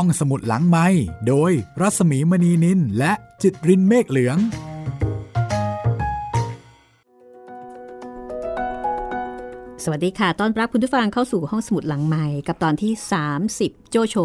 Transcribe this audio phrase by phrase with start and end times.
[0.00, 0.86] ห้องสมุดหลังไม้
[1.28, 4.38] โดยรัสมีมณีนินและจิตรินเมฆเหลือง
[9.84, 12.92] สวัสดีค่ะ ต้อนรับคุณผู้ฟังเข้าสู่ห้องสมุดหลังใหม่กับตอนที่
[13.42, 14.16] 30 โจโฉ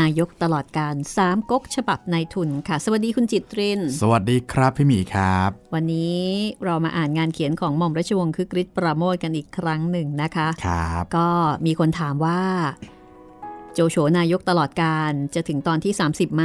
[0.00, 6.22] นายกตลอดการ3ก๊กฉบับนายทุนค่ะ สวัสดีคุณจิตริน สวัสดีครับพี่หมีครับ วันนี้
[6.64, 11.28] เรามาอ่านงานเขียนของหม่อมราชวงศ์คือกริชปราโมทกันอีกครั้งหนึ่งนะคะ ครับ ก็
[11.66, 12.40] มีคนถามว่า
[13.80, 16.44] โจโฉนายกตลอดการจะถึงตอนที่ 30ไหม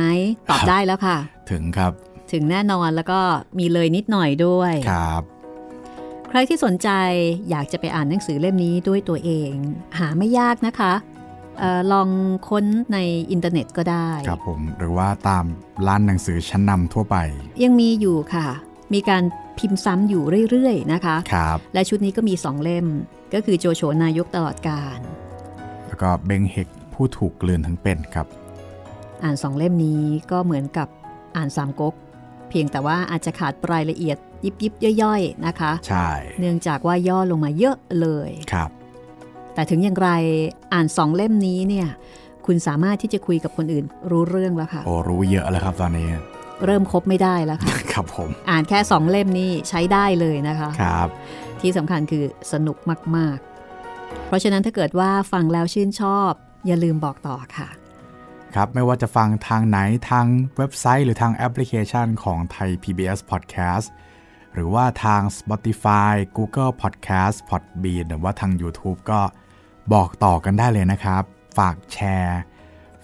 [0.50, 1.18] ตอบได้แล้วค่ะ
[1.52, 1.92] ถึงครับ
[2.32, 3.20] ถึงแน่นอนแล้วก็
[3.59, 5.23] มีเลยนิดหน่อยด้วยครับ
[6.30, 6.90] ใครที่สนใจ
[7.50, 9.52] อยากจะไปอ่านหนังสือเล่มนี้ด้วยตัวเอง
[10.00, 10.94] หาไม่ยากนะคะ
[11.59, 12.09] เออลอง
[12.50, 12.98] ค้นใน
[13.32, 15.45] อินเทอร์เน็ตก็ได้ ครับผมหรือว่าตาม
[15.88, 17.18] ร้านหนังสือชั้นนำทั่วไป
[17.64, 18.48] ยังมีอยู่ค่ะ
[18.94, 19.23] มีการ
[19.59, 22.86] พิมพ์ซ้ำอยู่เรื่อยๆนะคะครับและชุดนี้ก็มีสองเล่ม
[23.34, 25.00] ก็คือโจโฉนายกตลอดการ
[25.88, 26.70] แล้วก็เบงเฮก
[27.04, 28.28] ผู้ถูกกลืนทั้งเป็นครับ
[29.24, 30.88] อ่านสองเล่มนี้ก็เหมือนกับ
[31.38, 31.94] อ่านสามก๊ก
[32.50, 38.70] เพียงแต่ว่าอาจจะขาดรายละเอียดยิบยิบๆย่อยๆนะคะ ใช่ เนื่องจากว่าย่อลงมาเยอะเลยครับ
[39.54, 40.10] แต่ถึงอย่างไร
[40.73, 41.88] อ่านสองเล่มนี้เนี่ย
[42.45, 46.08] คุณสามารถที่จะคุยกับคนอื่นรู้เรื่องแล้วค่ะ โอ้รู้เยอะแล้วครับตอนนี้
[46.66, 51.08] เริ่มคบไม่ได้แล้วค่ะ ครับผม อ่านแค่สองเล่มนี้ใช้ได้เลยนะคะ ครับ
[51.62, 52.78] ที่สำคัญคือสนุก
[53.17, 53.38] มาก
[53.84, 56.34] ๆ เพราะฉะนั้นถ้าเกิดว่าฟังแล้วชื่นชอบ
[56.66, 57.69] อย่าลืมบอกต่อค่ะ
[58.56, 60.25] ครับ ไม่ว่าจะฟังทางไหนทาง
[60.58, 63.88] เว็บไซต์หรือทางแอปพลิเคชันของไทย PBS Podcast
[64.53, 69.22] หรือว่าทาง Spotify Google Podcast Podbean หรือว่าทาง YouTube ก็
[69.94, 71.23] บอกต่อกันได้เลยนะครับ
[71.58, 72.39] ฝากแชร์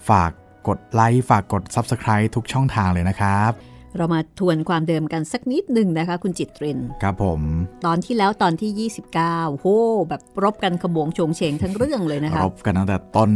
[0.08, 0.30] ฝาก
[0.68, 3.50] กดไลค์ ฝากกด Subscribe ทุกช่องทางเลยนะครับ
[3.96, 7.40] เรามาทวนความเดิมกันสักนิดหนึ่งนะคะ คุณจิตริน ครับผม
[7.86, 9.66] ตอนที่แล้วตอนที่ 29 โห
[10.08, 13.30] แบบรบกันขบวงโฉงเฉงทั้งเรื่องเลยนะคะ รบกันตั้งแต่ต้น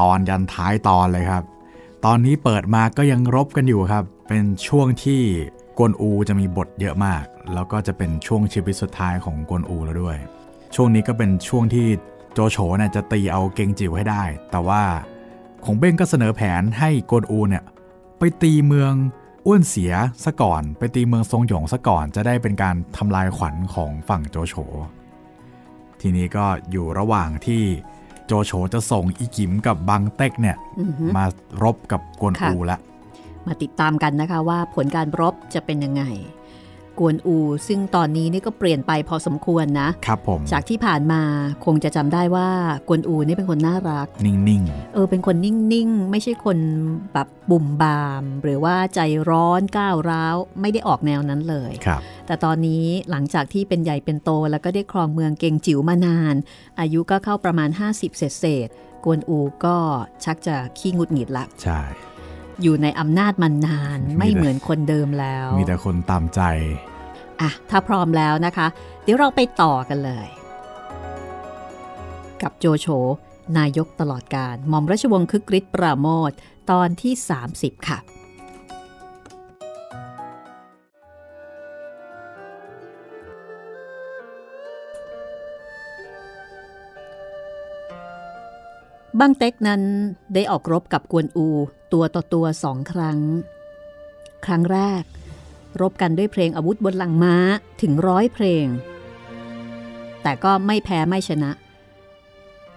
[0.00, 1.42] ตอนยันท้ายตอนเลยครับ
[2.04, 5.22] ตอนนี้เปิดมาก็ยังรบกันอยู่ครับ เป็นช่วงที่
[5.78, 7.24] กวนอูจะมีบทเยอะมาก
[7.54, 10.16] แล้วก็จะเป็นช่วงชีวิตสุดท้ายของกวนอูแล้วด้วย
[10.74, 11.86] ช่วงนี้ก็เป็นช่วงที่
[12.32, 14.82] โจโฉเนี่ยจะตีเอาเกงจิ๋วให้ได้ แต่ว่า
[15.64, 17.64] ของเบ้งก็เสนอแผนให้กวนอูเนี่ย
[18.18, 18.92] ไปตีเมือง
[19.46, 19.92] อ้วนเสีย
[20.24, 24.54] ซะก่อนไปตีเมืองทรงหยงซะก่อน จะได้เป็นการทำลายขวัญของฝั่งโจโฉ
[26.00, 27.62] ทีนี้ก็อยู่ระหว่างที่
[28.26, 31.24] โจโฉจะส่งอีกิมกับบังเต็กเนี่ยอือฮึมา
[31.62, 32.80] รบกับกวนอูแล้ว
[33.46, 36.02] มาติดตามกันนะคะว่าผลการรบจะเป็นยังไง
[36.98, 41.22] กวนอู ซึ่งตอนนี้นี่ก็เปลี่ยนไปพอสมควรนะครับผมจากที่ผ่านมา
[41.64, 42.48] คงจะจำได้ว่า
[42.88, 44.62] กวนอูนี่เป็นคนน่ารัก นิ่ง
[44.94, 46.58] เออเป็นคนนิ่งๆ ไม่ใช่คน
[47.12, 56.34] แบบบุ่มบาม หรือว่าใจร้อนก้าวร้าวไม่ได้ออกแนวนั้นเลยๆครับ แต่ตอนนี้หลังจากที่เป็นใหญ่เป็นโต แล้วก็ได้ครองเมืองเกงจิ๋วมานาน
[56.80, 59.76] อายุก็เข้าประมาณ 50 เศษเศษๆกวนอูก็
[60.24, 61.80] ชักจะขี้หงุดหงิดละใช่
[62.62, 66.40] อยู่ในอำนาจมานานมีแต่ไม่เหมือนคนเดิมแล้ว มีแต่คนตามใจ
[67.40, 68.66] อะ ถ้าพร้อมแล้วนะคะ
[69.02, 70.28] เดี๋ยวเราไปต่อกันเลย
[72.42, 72.86] กับโจโฉ
[73.58, 76.32] นายกตลอดการหม่อมราชวงศ์คึกฤทธิ์ปราโมท
[76.70, 77.14] ตอนที่
[77.50, 77.98] 30 ค่ะ
[89.20, 89.82] บังเต็กนั้น
[90.34, 91.48] ได้ออกรบกับกวนอู
[91.92, 93.18] ตัวต่อตัวสองครั้ง
[94.44, 95.02] ครั้งแรก
[95.80, 97.36] รบกันด้วยเพลงอาวุธบนหลังม้า
[97.82, 98.66] ถึงร้อยเพลง
[100.22, 101.50] แต่ก็ไม่แพ้ไม่ชนะ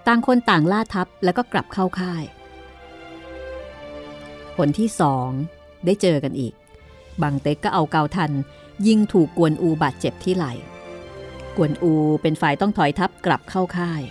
[0.06, 2.24] ต่างคนต่างล่าทัพแล้วก็กลับเข้าค่าย
[4.56, 5.28] ผลที่สอง
[5.84, 6.54] ได้เจอกันอีก
[7.22, 8.32] บางเต็กก็เอาเกาทัน
[8.86, 10.52] ยิงถูกกวนอูบาดเจ็บที่ไหล่
[11.56, 11.92] กวนอู
[12.22, 14.02] เป็นฝ่ายต้องถอยทัพกลับเข้าค่าย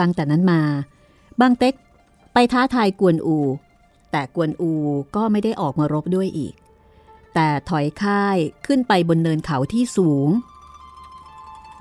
[0.00, 0.60] ตั้งแต่นั้นมา
[1.40, 1.74] บางเต็ก
[2.32, 3.38] ไปท้าทายกวนอู
[4.12, 4.72] แต่กวนอู
[5.16, 6.54] ก็ไม่ได้ออกมารบด้วยอีก
[7.34, 10.28] แต่ถอยค่ายขึ้นไปบนเนินเขาที่สูง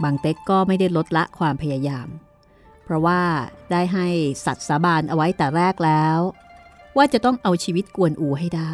[0.03, 2.07] บางเต็กก็ไม่ได้ลดละความพยายาม
[2.83, 3.21] เพราะว่า
[3.71, 4.07] ได้ให้
[4.45, 6.19] สัตว์สาบานเอาไว้แต่แรกแล้ว
[6.97, 8.73] ว่าจะต้องเอาชีวิตกวนอูให้ได้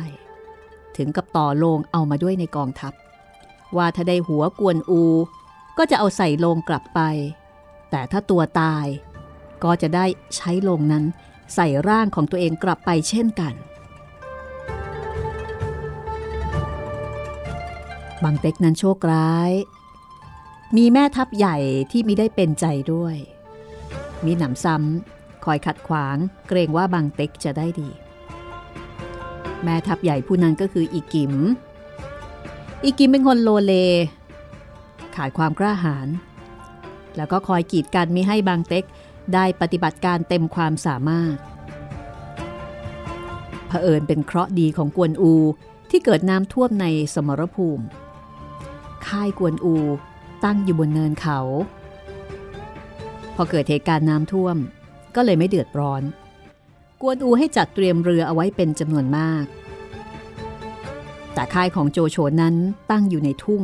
[0.97, 2.93] ถึงกับต่อโลงเอามาด้วยในกองทัพ
[3.77, 5.03] ว่าถ้าได้หัวกวนอู
[5.77, 6.99] ก็จะเอาใส่โลงกลับไป
[7.91, 8.85] แต่ถ้าตัวตาย
[9.63, 11.03] ก็จะได้ใช้โลงนั้น
[11.55, 13.53] ใส่ร่างของตัวเองกลับไปเช่นกัน
[18.23, 19.51] บางเต็กนั้นโชคร้าย
[20.77, 21.57] มีแม่ทัพใหญ่
[21.91, 23.15] ที่มิได้เป็นใจด้วย
[24.25, 26.17] มีหนำซ้ำคอยขัดขวาง
[26.47, 27.89] เกรงว่าบางเต็กจะได้ดี
[29.63, 31.33] แม่ทัพใหญ่ผู้นั้นก็คืออีกิม
[32.83, 33.73] อีกิมเป็นคนโลเล
[35.15, 36.07] ขาดความกล้าหาญ
[37.17, 38.85] แล้วก็คอยกีดกันมิให้บางเต็ก
[39.33, 41.35] ได้ปฏิบัติการเต็มความสามารถ
[43.67, 45.33] เผอิญเป็นเคราะห์ดีของกวนอู
[45.89, 47.85] ที่เกิดน้ำท่วมในสมรภูมิ
[49.07, 49.75] ค่ายกวนอู
[50.45, 51.39] ตั้งอยู่บนเนินเขา
[53.35, 54.57] พอเกิดเหตุการณ์น้ำท่วม
[55.15, 56.01] ก็เลยไม่เดือดร้อน
[57.01, 59.45] กวนอูให้จัดเตรียมเรือเอาไว้เป็นจำนวนมาก
[61.33, 62.55] แต่ค่ายของโจโฉนั้น
[62.91, 63.63] ตั้งอยู่ในทุ่ง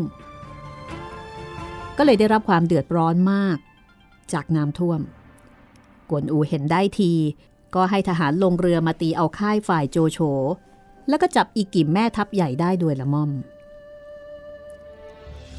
[1.97, 3.57] ก็เลยได้รับความเดือดร้อนมาก
[4.33, 4.99] จากน้ำท่วม
[6.09, 7.11] กวนอูเห็นได้ที
[7.75, 10.19] ก็ให้ทหารลงเรือมาตีเอาค่ายฝ่ายโจโฉ
[11.09, 13.31] แล้วก็จับอีกิมแม่ทัพใหญ่ได้ด้วยละม่อม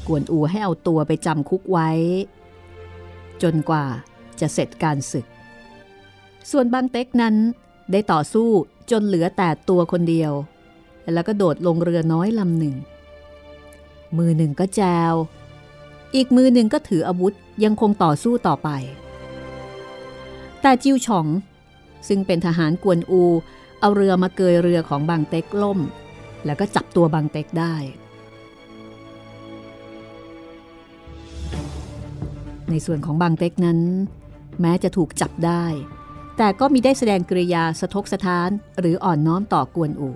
[0.07, 1.89] กวนอูให้เอาตัวไปจำคุกไว้
[3.41, 3.85] จนกว่า
[4.39, 5.25] จะเสร็จการศึก
[6.51, 7.35] ส่วนบางเต็กนั้น
[7.91, 8.49] ได้ต่อสู้
[8.91, 10.31] จนเหลือแต่ตัวคนเดียว
[11.13, 12.75] แล้วก็โดดลงเรือน้อยลำหนึ่ง
[14.17, 15.13] มือหนึ่งก็แจว
[16.15, 17.33] อีกมือหนึ่งก็ถืออาวุธ
[17.63, 18.69] ยังคงต่อสู้ต่อไป
[20.61, 21.27] แต่จิ้วฉอง
[22.07, 23.23] ซึ่งเป็นทหารกวนอู
[23.81, 25.79] เอาเรือมาเกยเรือของบางเต็กล่ม
[26.45, 27.75] แล้วก็จับตัวบางเต็กได้
[32.69, 33.79] ในส่วนของบางเต็กนั้น
[34.61, 35.65] แม้จะถูกจับได้
[36.37, 38.49] แต่ก็มีได้แสดงกริยาสะทกสะท้าน
[38.79, 40.11] หรืออ่อนน้อมต่อกวนอู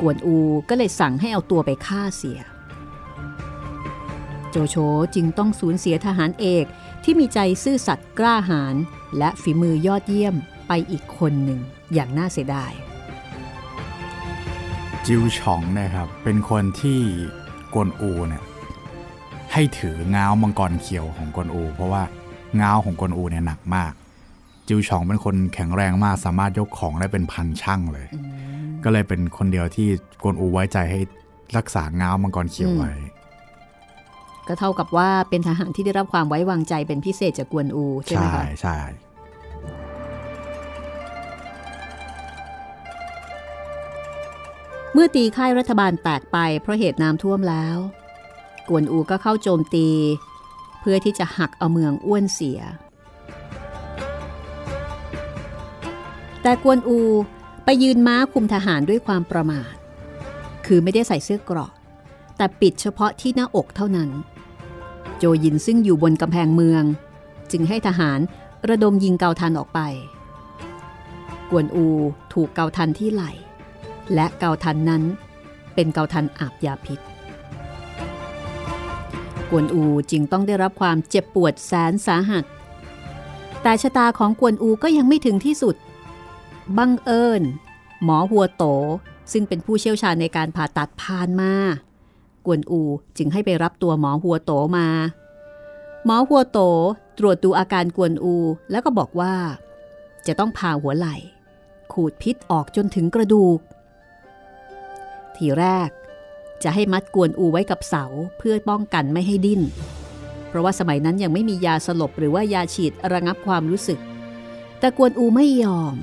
[0.00, 0.36] กวนอู
[0.68, 2.40] ก็เลยสั่งให้เอาตัวไปฆ่าเสีย
[4.50, 4.76] โจโฉ
[5.14, 6.64] จึงต้องสูญเสียทหารเอก
[7.04, 8.74] ที่มีใจซื่อสัตย์กล้าหาญ
[9.18, 10.34] และฝีมือยอดเยี่ยม
[10.68, 11.60] ไปอีกคนหนึ่ง
[11.94, 12.72] อย่างน่าเสียดาย
[15.06, 17.00] จิวฉองเนะครับ เป็นคนที่
[17.74, 18.42] กวนอูเนี่ย
[19.52, 22.02] ให้ถือง้าวมังกรเขียวของกวนอู เพราะว่า
[22.60, 23.92] ง้าวของกวนอูเนี่ยหนักมาก
[24.68, 28.06] จิวฉองเป็นคนแข็งแรงมากสามารถยกของได้เป็นพันช่างเลย
[28.84, 29.88] ก็เลยเป็นคนเดียวที่
[30.22, 31.00] กวนอูไว้ใจให้
[31.56, 32.92] รักษาง้าวมังกรเขียวไว้
[34.48, 38.78] ก็เท่ากับว่าเป็นทหารที่ได้รับความไว้วางใจเป็นพิเศษจากกวนอูใช่ไหมคะใช่ใช่
[44.94, 47.76] เมื่อตีค่ายรัฐบาลแตกไปเพราะเหตุน้ำท่วมแล้ว
[48.68, 49.88] กวนอูก็เข้าโจมตี
[50.80, 52.60] เพื่อที่จะหักเอาเมืองอ้วนเสีย
[56.42, 56.98] แต่กวนอู
[57.64, 59.74] ไปยืนม้าคุมทหารด้วยความประมาท
[60.66, 61.70] คือไม่ได้ใส่เสื้อเกราะ
[62.36, 64.10] แต่ปิดเฉพาะที่หน้าอกเท่านั้น
[65.18, 66.84] โจยินซึ่งอยู่บนกำแพงเมือง
[67.50, 68.20] จึงให้ทหาร
[68.68, 69.80] ระดมยิงเกาทันออกไป
[71.50, 71.86] กวนอู
[72.32, 73.24] ถูกเกาทันที่ไหล
[74.14, 75.02] และเกาทันนั้น
[75.74, 76.98] เป็นเกาทันอาบยาพิษ
[79.50, 82.44] กวนอูจึงต้องได้รับความเจ็บปวดแสนสาหัส
[83.62, 85.76] แต่ชะตาของกวนอูก็ยังไม่ถึงที่สุด
[86.78, 87.42] บังเอิญ
[88.04, 88.64] หมอหัวโต
[89.32, 91.52] ซึ่งเป็นผู้เชี่ยวชาญในการผ่าตัดผ่านมา
[92.46, 92.80] กวนอู
[93.18, 94.86] จึงให้ไปรับตัวหมอหัวโตมา
[96.04, 96.58] หมอหัวโต
[97.18, 98.34] ตรวจดูอาการกวนอู
[98.70, 99.34] แล้วก็บอกว่า
[100.26, 101.16] จะต้องผ่าหัวไหล่
[101.92, 103.60] ขูดพิษออกจนถึงกระดูก
[105.36, 105.90] ทีแรก
[106.62, 108.04] จะให้มัดกวนอูไว้กับเสา
[108.38, 109.62] เพื่อป้องกันไม่ให้ดิ้น
[110.48, 113.98] เพราะว่าสมัยนั้นยังไม่มียาสลบหรือว่ายาฉีดระงับความรู้สึก
[114.78, 115.96] แต่กวนอูไม่ยอม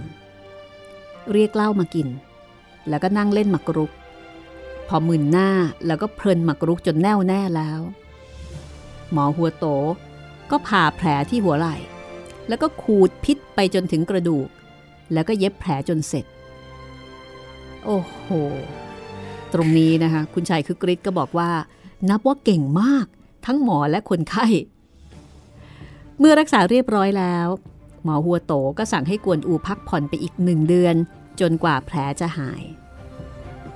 [1.31, 2.07] เรียกเหล้ามากิน
[2.89, 3.91] แล้วก็นั่งเล่นหมากรุก
[4.89, 5.49] พอมึนหน้า
[5.87, 7.79] แล้วก็เพลินหมากรุกจนแน่วแน่แล้ว
[9.11, 9.65] หมอหัวโต
[10.51, 11.75] ก็ผ่าแผลที่หัวไหล่
[12.47, 14.47] แล้วก็ขูดพิษไปจนถึงกระดูก
[15.13, 16.25] แล้วก็เย็บแผลจนเสร็จ
[17.85, 18.27] โอ้โห
[19.53, 21.49] ตรงนี้นะคะ คุณชายคือกริชก็บอกว่า
[22.09, 23.05] นับว่าเก่งมาก
[23.45, 24.45] ทั้งหมอและคนไข้
[26.19, 27.47] เมื่อรักษาเรียบร้อยแล้ว
[28.03, 30.95] หมอหัวโตก็สั่งให้กวนอูพักผ่อนไปอีกหนึ่งเดือน
[31.39, 32.63] จนกว่าแผลจะหาย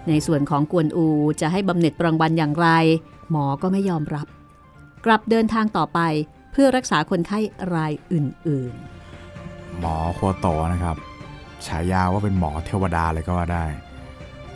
[0.07, 1.07] ในส่วนของกวนอู
[1.41, 2.67] จะให้บำเหน็จรางวัลอย่างไร
[3.31, 4.27] หมอก็ไม่ยอมรับ
[5.05, 5.99] กลับเดินทางต่อไป
[6.51, 7.39] เพื่อรักษาคนไข้
[7.73, 10.97] รายอื่นๆ หมอโคโตนะครับ
[11.65, 13.65] ฉายาว่าเป็นหมอเทวดาเลยก็ว่าได้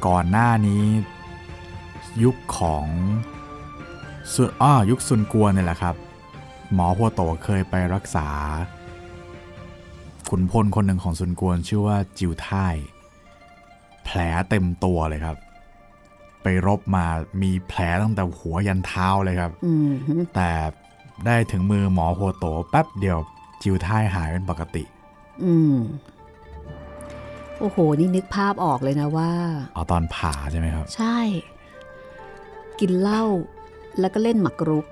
[0.06, 0.84] ก่อนหน้านี้
[2.24, 2.86] ยุคของ
[4.34, 5.96] ซุนอ้อยุคซุนกวนเนี่ยแหละครับ
[6.74, 8.30] หมอโคโตเคยไปรักษา
[10.30, 12.52] ขุนพลคนหนึ่งของซุนกวนชื่อว่าจิวไท
[14.08, 15.38] แผลเต็มตัวเลยครับ
[16.44, 17.06] ไปรบมา
[17.42, 20.52] มีแผลตั้งแต่หัวยันเท้าเลยครับๆอืมฮึแต่
[21.26, 23.18] ได้ถึงมือหมอโฮโตแป๊บเดียว
[23.64, 24.84] จิวท่ายหายเป็นปกติ
[25.44, 25.76] อืม
[27.60, 29.32] โอ้โห นี่นึกภาพออกเลยนะว่า
[29.74, 31.18] เอาตอนผ่าใช่ไหมครับ ใช่
[32.80, 33.24] กินเหล้า
[34.00, 34.86] แล้วก็เล่นหมากรุก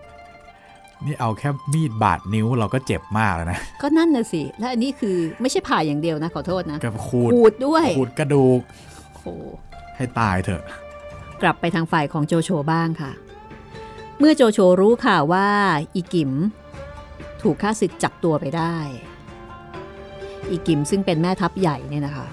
[1.05, 8.94] นี่เอาแค่มีดบาดนิ้วเราก็เจ็บมากแล้วนะ ก็นั่นน่ะสิ และอันนี้คือไม่ใช่ผ่าอย่างเดียวนะ ขอโทษนะกับขูดขูดด้วยขูดกระดูกโอ้โห
[9.95, 10.63] ให้ตายเถอะ
[11.41, 13.11] กลับไปทางฝ่ายของโจโฉบ้างค่ะ
[14.19, 15.47] เมื่อโจโฉรู้ข่าวว่า
[15.95, 16.31] อีกิม
[17.41, 18.75] ถูกข้าศึกจับตัวไปได้
[20.49, 22.27] อีกิมซึ่งเป็นแม่ทัพใหญ่เนี่ยนะคะ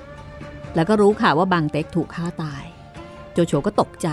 [0.74, 2.64] แล้วก็รู้ข่าวว่าบางเต็กถูกฆ่าตาย
[3.32, 4.08] โจโฉก็ตกใจ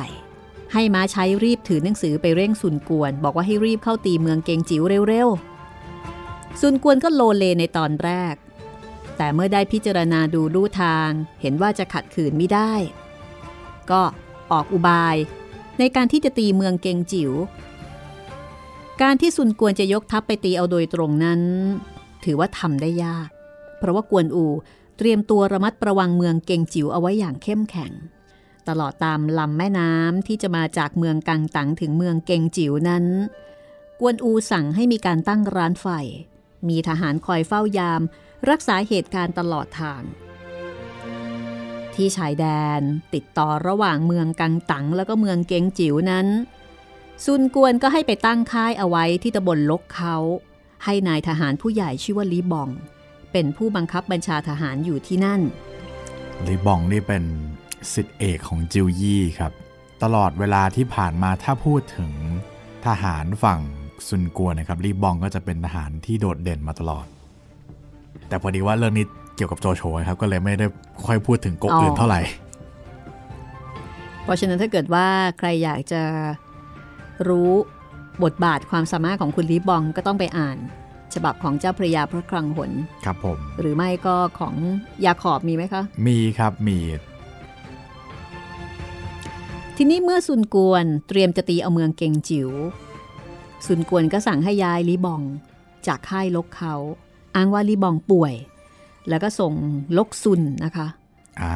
[0.74, 8.36] ให้ม้าใช้รีบถือหนังสือไปเร่งสุนกวน บอกว่าให้รีบเข้าตีเมืองเกงจิ๋วเร็วๆ สุนกวนก็โลเลในตอนแรก
[9.22, 11.10] แต่เมื่อได้พิจารณาดูลู่ทาง
[11.42, 12.74] เห็นว่าจะขัดขืนไม่ได้
[13.92, 14.02] ก็
[14.52, 15.16] ออกอุบาย
[15.80, 17.32] ในการที่จะตีเมืองเกงจิ๋ว
[19.02, 21.42] การที่ซุนกวนจะยกทัพไปตีเอาโดยตรงนั้น
[22.24, 23.30] ถือว่าทำได้ยาก
[23.78, 24.46] เพราะว่ากวนอู
[24.98, 27.92] เตรียมตัวระมัดระวังเมืองเกงจิ๋วเอาไว้อย่างเข้มแข็ง
[28.68, 33.06] ตลอดตามลำแม่น้ำที่จะมาจากเมืองกังตังถึงเมืองเกงจิ๋วนั้น
[34.00, 35.88] กวนอูสั่งให้มีการตั้งร้านไฟ
[36.70, 38.02] มีทหารคอยเฝ้ายาม
[38.50, 40.02] รักษาเหตุการณ์ตลอดทาง
[41.96, 42.46] ที่ชายแด
[42.80, 42.82] น
[43.14, 46.28] ติดต่อระหว่างเมืองกังตังแล้วก็เมืองเกงจิ๋วนั้น
[47.26, 50.16] ซุนกวนก็ให้ไปตั้งค่ายเอาไว้ที่ตำบลลกเขา
[50.84, 52.70] ให้นายทหารผู้ใหญ่ชื่อว่าลีบอง
[53.32, 55.42] เป็นผู้บังคับบัญชาทหารอยู่ที่นั่น
[56.48, 57.24] ลีบองนี่เป็น
[57.94, 59.54] สิทธิเอกของจิวยี่ครับ
[60.04, 62.12] ตลอดเวลาที่ผ่านมาถ้าพูดถึง
[62.88, 63.62] ทหารฝั่ง
[64.08, 67.08] ซุนกัวนะครับลีบองก็จะเป็นทหารที่โดดเด่นมาตลอด
[68.30, 69.06] แต่พอดีว่าเรื่องนี้
[69.36, 70.66] เกี่ยวกับโจโฉครับ ก็เลยไม่ได้
[71.06, 72.22] ค่อยพูดถึงก๊กอื่นเท่าไหร่
[74.24, 75.08] เพราะฉะนั้นถ้าเกิดว่า
[75.38, 76.02] ใครอยากจะ
[77.28, 77.52] รู้
[78.24, 80.58] บทบาทความสามารถของคุณลีบองก็ต้องไปอ่าน
[81.14, 82.72] ฉบับของเจ้าพระยาพระคลังหน
[83.06, 84.56] ครับผม หรือไม่ก็ของ
[85.06, 86.78] ยาขอบมีไหมคะ มีครับมี
[89.78, 92.50] ทีนี้เมื่อซุนกวนเตรียมจะตีเอาเมืองเกงจิว๋ว
[93.66, 95.22] ซุนกวนก็สั่งให้ย้ายลีบอง
[95.88, 96.76] จากค่ายลกเขา
[97.40, 98.34] อ้างว่าลีบองป่วย
[99.10, 99.54] แล้วก็ส่ง
[99.98, 100.88] ลกซุนนะคะ
[101.42, 101.56] อ่า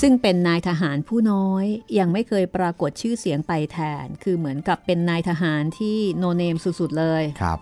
[0.00, 1.64] ซึ่งเป็นนายทหารผู้น้อย
[1.98, 7.58] ยังไม่เคยปรากฏชื่อเสียงไปแทน คือเหมือนกับเป็นนายทหารที่โนเนมสุดๆเลยครับ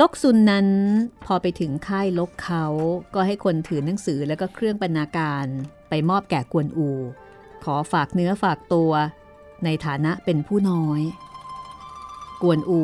[0.00, 0.66] ลกซุนนั้น
[1.24, 2.66] พอไปถึงค่ายลกเขา
[3.14, 5.46] ก็ให้คนถือหนังสือแล้วก็เครื่องบรรณาการ
[5.88, 6.90] ไปมอบแก่กวนอู
[7.64, 8.92] ขอฝากเนื้อฝากตัว
[9.64, 11.02] ในฐานะเป็นผู้น้อย
[12.42, 12.82] กวนอู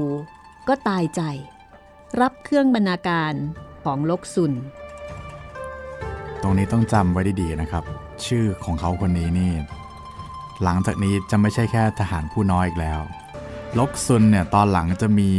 [0.69, 1.23] ก็ตายใจ
[2.21, 3.33] รับเครื่องบรรณาการ
[3.85, 4.53] ของลกซุน
[6.43, 7.85] ตรงนี้ต้องจำไว้ดีๆนะครับ
[8.27, 9.53] ชื่อของเขาคนนี้นี่
[10.63, 13.01] หลังจากนี้จะไม่ใช่แค่ทหารผู้น้อยอีกแล้ว
[13.79, 15.31] ลกซุนเนี่ยตอนหลังจะมี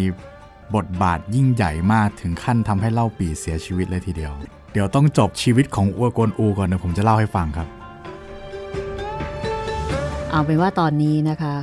[0.76, 4.34] บทบาทยิ่งใหญ่มากถึงขั้นทำให้เล่าปีเสียชีวิตเลยทีเดียว
[4.74, 7.68] เดี๋ยวต้องจบชีวิตของอัวกวนอูก่อนเดี๋ยวผมจะเล่าให้ฟังครับ
[10.32, 11.56] เอาเป็นว่าตอนนี้นะคะ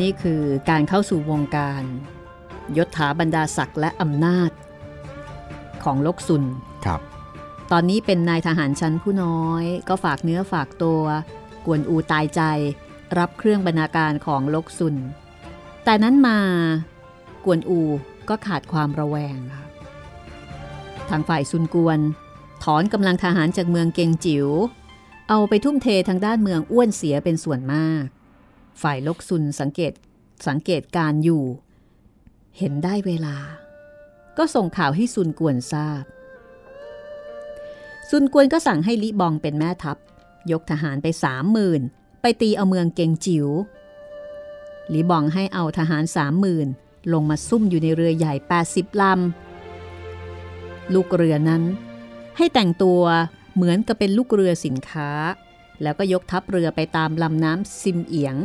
[0.00, 0.40] นี่คือ
[0.70, 1.82] การเข้าสู่วงการ
[2.76, 4.50] ยศถาบรรดาศักดิ์และอำนาจ
[5.84, 6.44] ของลกซุน
[6.86, 7.00] ครับ
[7.72, 11.02] ตอนนี้เป็นนายทหารชั้นผู้น้อย ก็ฝากเนื้อฝากตัว
[11.66, 12.42] กวนอูตายใจ
[13.18, 14.96] รับเครื่องบรรณาการของลกซุน
[15.84, 16.38] แต่นั้นมา
[17.44, 17.80] กวนอู
[18.28, 19.64] ก็ขาดความระแวงค่ะ
[21.08, 21.98] ทางฝ่ายซุนกวน
[22.64, 24.48] ถอนกำลังทหารจากเมืองเกงจิว๋ว
[25.28, 28.04] เอาไปทุ่มเททางด้านเมืองอ้วนเสียเป็นส่วนมาก
[28.82, 29.92] ฝ่ายลกซุนสังเกต
[30.48, 31.44] สังเกตการอยู่
[32.58, 33.36] เห็นได้เวลา
[34.38, 36.04] ก็ส่งข่าวให้ซุนกวนทราบ
[38.10, 39.96] ซุนกวนก็สั่งให้ลิบองเป็นแม่ทัพ
[40.52, 41.82] ยกทหารไปสามหมื่น
[42.20, 43.48] ไปตีเอาเมืองเกงจิว๋ว
[44.92, 46.68] ลิบองให้เอาทหารสามหมื่น
[47.12, 48.34] ลงมาซุ่มอยู่ในเรือใหญ่
[48.66, 51.62] 80 ลำ ลูกเรือนั้น
[52.36, 53.02] ให้แต่งตัว
[53.54, 55.10] เหมือนกับเป็นลูกเรือสินค้า
[55.82, 58.36] แล้วก็ยกทัพเรือไปตามลำน้ำซิมเอียง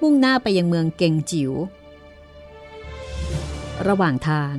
[0.00, 1.52] มุ่งหน้าไปยังเมืองเกงจิว๋ว
[3.88, 4.54] ระหว่างทาง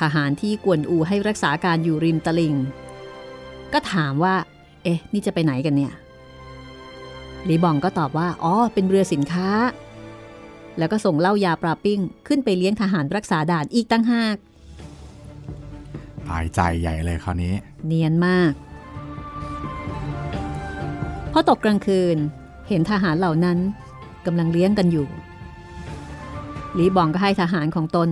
[0.00, 2.54] ทหารที่กวนอูให้รักษาการอยู่ริมตลิง
[3.72, 4.34] ก็ถามว่า
[4.82, 5.92] เอ๊ะ นี่จะไปไหนกันเนี่ย
[7.48, 9.48] ลีบองก็ตอบว่า อ๋อ เป็นเรือสินค้า
[10.78, 14.36] แล้วก็ส่งเหล้ายาปราปิ้ง ขึ้นไปเลี้ยงทหารรักษาด่านอีกตั้งหาก
[16.28, 17.54] ตายใจใหญ่เลยคราวนี้
[17.86, 18.52] เนียนมาก
[21.32, 22.16] พอตกกลางคืน
[22.68, 23.58] เห็นทหารเหล่านั้น
[24.26, 25.06] กำลังเลี้ยงกันอยู่
[26.74, 28.08] หลีบองก็ให้ทหารของตน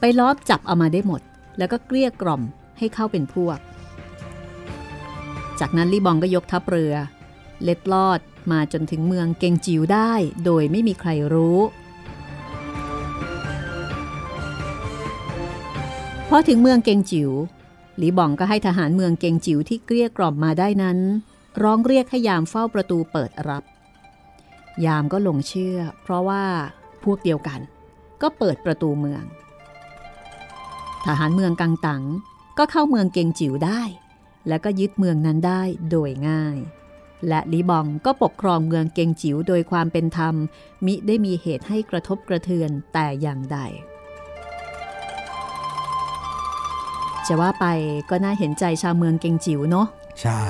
[0.00, 1.20] ไปล้อมจับเอามาได้หมด
[1.58, 2.42] แล้วก็เกลี้ยกล่อม
[2.78, 3.58] ให้เข้าเป็นพวก
[5.60, 6.94] จากนั้นลีบองก็ยกทัพเรือ
[7.62, 8.20] เล็ดลอด
[8.52, 10.12] มาจนถึงเมืองเกงจิวได้
[10.44, 11.58] โดยไม่มีใครรู้
[16.28, 17.30] พอถึงเมืองเกงจิว
[17.98, 20.98] หลีบองก็ให้ทหารเมืองเกงจิ๋วที่เกลี้ยกล่อมมาได้นั้น
[21.62, 23.64] ร้องเรียกให้ยามเฝ้าประตูเปิดรับ
[24.86, 26.44] ยามก็หลงเชื่อ เพราะว่า
[27.04, 27.60] พวกเดียวกัน
[28.22, 29.22] ก็เปิดประตูเมือง
[31.04, 32.02] ทหารเมืองกังตัง
[32.58, 33.82] ก็เข้าเมืองเกงจิ๋วได้
[34.48, 36.58] และก็ยึดเมืองนั้นได้โดยง่าย
[37.28, 40.34] และลีบองก็ปกครองเมืองเกงจิ๋วโดยความเป็นธรรม
[40.86, 43.58] มิได้มีเหตุให้กระทบกระเทือนแต่อย่างใด
[47.26, 47.66] จะว่าไป
[48.10, 49.86] ก็น่าเห็นใจชาวเมืองเกงจิ๋วเนาะ
[50.20, 50.42] ใช่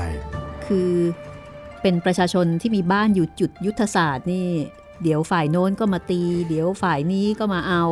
[0.67, 0.93] คือ
[1.83, 4.49] เป็นประชาชนที่มีบ้านอยู่จุดยุทธศาสตร์นี่
[5.03, 7.85] เดี๋ยวฝ่ายโน้นก็มาตี เดี๋ยวฝ่ายนี้ก็มาเอา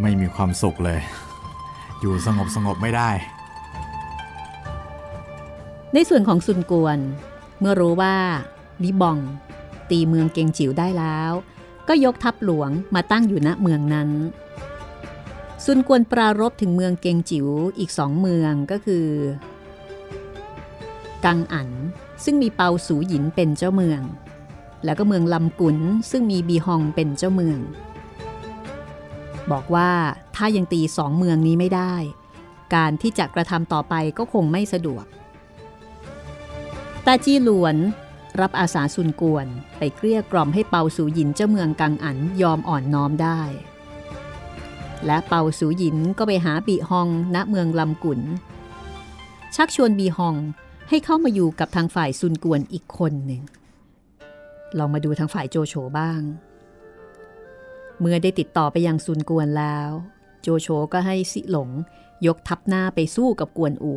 [0.00, 1.00] ไม่มีความสุขเลย
[2.06, 3.10] อยู่สงบสงบไม่ได้
[5.94, 6.98] ในส่วนของซุนกวน
[7.60, 8.16] เมื่อรู้ว่า
[8.82, 9.18] ลิบอง
[9.90, 11.32] ตีเมืองเกงจิ๋วได้แล้ว
[11.88, 14.08] ก็ยกทัพหลวงมาตั้งอยู่ณเมืองนั้น
[15.64, 17.46] ซุนกวนปรารบถึงเมืองเกงจิ๋ว
[17.78, 19.06] อีกสองเมืองก็คือ
[21.24, 21.68] กังอัน
[22.24, 24.00] ซึ่งมีเปาสูหยินเป็นเจ้าเมือง
[24.84, 25.78] แล้วก็เมืองลำกุน
[26.10, 27.58] ซึ่งมีบีฮองเป็นเจ้าเมือง
[29.50, 29.90] บอกว่า
[30.36, 31.94] ถ้ายังตีสองเมืองนี้ไม่ได้
[32.74, 35.04] การที่จะกระทำต่อไปก็คงไม่สะดวก
[37.06, 37.76] ตาจี้หลวน
[38.40, 39.46] รับอาสาซุนกวน
[39.78, 43.40] ไปเกลี้ยกล่อมให้เปาสูหยินเจ้าเมืองกังอันยอมอ่อนน้อมได้
[45.06, 48.20] และเปาสูหยินก็ไปหาบีฮองณเมืองลำกุน
[49.56, 50.36] ชักชวนบีฮอง
[50.88, 53.42] ให้เข้ามาอยู่กับทางฝ่ายซุนกวนอีกคนหนึ่ง
[54.78, 56.20] ลองมาดูทางฝ่ายโจโฉบ้าง
[58.00, 59.90] เมื่อได้ติดต่อไปยังซุนกวนแล้ว
[60.44, 61.70] โจโฉก็ให้สิหลง
[62.26, 63.94] ยกทัพหน้าไปสู้กับกวนอู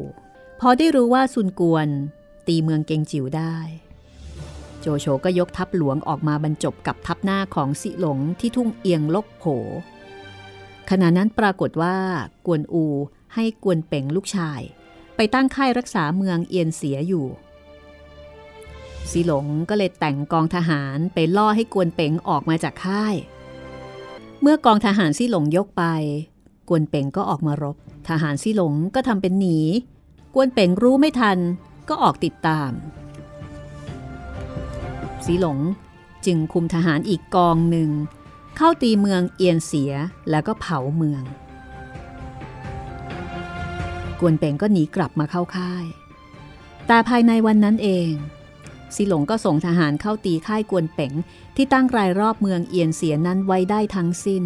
[0.59, 1.87] พอได้รู้ว่าซุนกวน
[2.47, 3.57] ตีเมืองเกงจิ๋วได้
[4.81, 9.43] โจโฉก็ยกทัพหลวงออกมาบรรจบกับทัพหน้าของสิหลงที่ทุ่งเอียงลกโผ
[10.89, 11.97] ขณะนั้นปรากฏว่า
[12.45, 12.85] กวนอู
[13.33, 14.61] ให้กวนเป่งลูกชาย
[15.15, 17.27] ไปตั้งค่ายรักษาเมืองเอียนเสียอยู่
[19.11, 23.15] สีหลงก็เลยแต่งกองทหารไปล่อให้กวนเป่งออกมาจากค่าย
[24.41, 25.83] เมื่อกองทหารซี่หลงยกไป
[26.69, 27.75] กวนเป่งก็ออกมารบ
[28.07, 29.59] ทหารซี่หลงก็ทำเป็นหนี
[30.36, 31.38] กวนเป่งรู้ไม่ทัน
[31.89, 32.71] ก็ออกติดตาม
[35.25, 35.59] สีหลง
[36.25, 37.89] จึงคุมทหารอีกกองหนึ่ง
[38.57, 39.93] เข้าตีเมืองเอียนเสีย
[40.29, 41.24] แล้วก็เผาเมือง
[44.19, 45.86] กวนเป่งก็หนีกลับมาเข้าค่าย
[46.88, 48.12] แต่ภายในวันนั้นเอง
[48.95, 51.13] สีหลงก็ส่งทหารเข้าตีค่ายกวนเป่ง
[51.56, 54.43] ที่ตั้งรายรอบเมืองเอียนเสียนั้นไว้ได้ทั้งสิ้น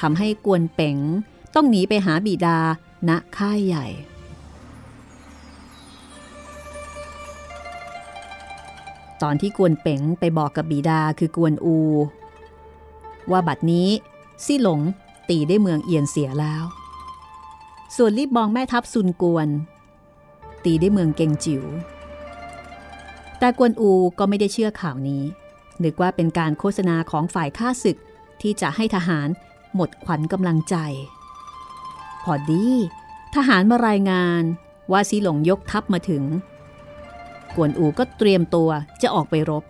[0.00, 0.96] ทำให้กวนเป่ง
[1.54, 2.58] ต้องหนีไปหาบิดา
[3.08, 3.86] ณค่ายใหญ่
[9.22, 11.78] ตอนที่กวนเป๋งไปบอกกับบิดาคือกวนอู
[13.30, 13.88] ว่าบัดนี้
[14.44, 14.80] ซี่หลง
[15.28, 16.64] ตีได้เมืองเอียนเสียแล้ว
[17.96, 19.48] ส่วนรีบบองแม่ทัพซุนกวน
[20.64, 21.64] ตีได้เมืองเกงจิว๋ว
[23.38, 25.22] แต่กวนอูก็ไม่ได้เชื่อข่าวนี้
[25.84, 27.98] นึกว่าเป็นการโฆษณาของฝ่ายข้าศึก
[28.40, 29.28] ที่จะให้ทหาร
[29.74, 30.76] หมดขวัญกำลังใจ
[32.24, 32.64] พอดี
[33.34, 34.42] ทหารมารายงาน
[34.92, 36.22] ว่าซีหลงยกทัพมาถึง
[37.56, 38.68] กวนอูก็เตรียมตัว
[39.02, 39.64] จะออกไปรบ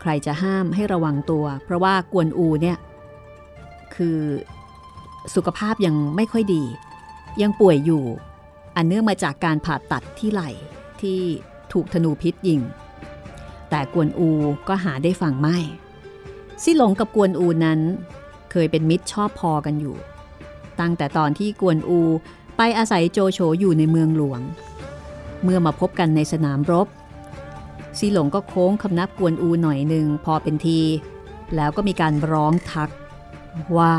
[0.00, 2.78] ใครจะห้ามให้ระวังตัว เพราะว่ากวนอูเนี่ย
[3.94, 4.18] คือ
[5.34, 6.64] สุขภาพยังไม่ค่อยดี
[7.42, 8.04] ยังป่วยอยู่
[8.76, 10.50] อันเนื่องมาจากการผ่าตัดที่ไหล่
[11.00, 11.20] ที่
[11.72, 12.60] ถูกธนูพิษยิง
[13.70, 14.28] แต่กวนอู
[14.68, 15.58] ก็หาได้ฟังไม่
[16.62, 17.80] ซี่หลงกับกวนอูนั้น
[18.52, 19.96] เคยเป็นมิตรชอบพอกันอยู่
[20.80, 22.00] ตั้งแต่ตอนที่กวนอู
[22.56, 24.40] ไปอาศัยโจโฉอยู่ในเมืองหลวง
[25.42, 26.86] เมื่อมาพบกันในสนามรบ
[27.98, 30.80] ซีหลงก็โค้งคำนับกวนอูหน่อยหนึ่งพอเป็นที
[31.56, 32.90] แล้วก็มีการร้องทัก
[33.76, 33.94] ว่า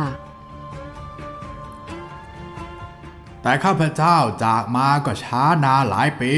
[3.42, 6.34] แต่ข้าพเจ้าจากมาก็ช้านาหลายปี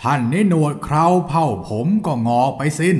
[0.00, 2.96] ท่านนี่หนวดเคราเผ่าผมก็งอไปสิน้น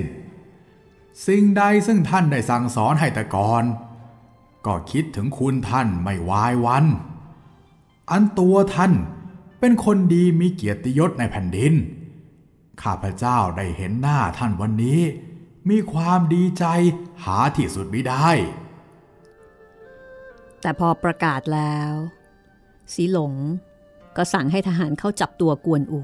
[1.26, 3.64] สิ่งใดซึ่งท่านได้สั่งสอนให้แต่ก่อน
[4.66, 6.84] ก็คิดถึงคุณท่านไม่วายวัน
[8.10, 8.92] อันตัวท่าน
[9.60, 11.74] เป็นคนดีมีเกียรติยศในแผ่นดิน
[12.82, 15.00] ข้าพเจ้าได้เห็นหน้าท่านวันนี้
[15.70, 16.64] มีความดีใจ
[17.24, 18.28] หาที่สุดไม่ได้
[20.60, 21.92] แต่พอประกาศแล้ว
[22.94, 23.34] สีหลง
[24.16, 26.00] ก็สั่งให้ทหารเข้าจับตัวกวนอู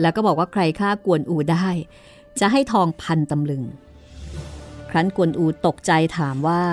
[0.00, 1.68] แล้วก็บอกว่าใครฆ่ากวนอูได้
[2.40, 3.62] จะให้ทองพันตำลึง
[4.96, 6.64] รั้นกวนอูตกใจถามว่า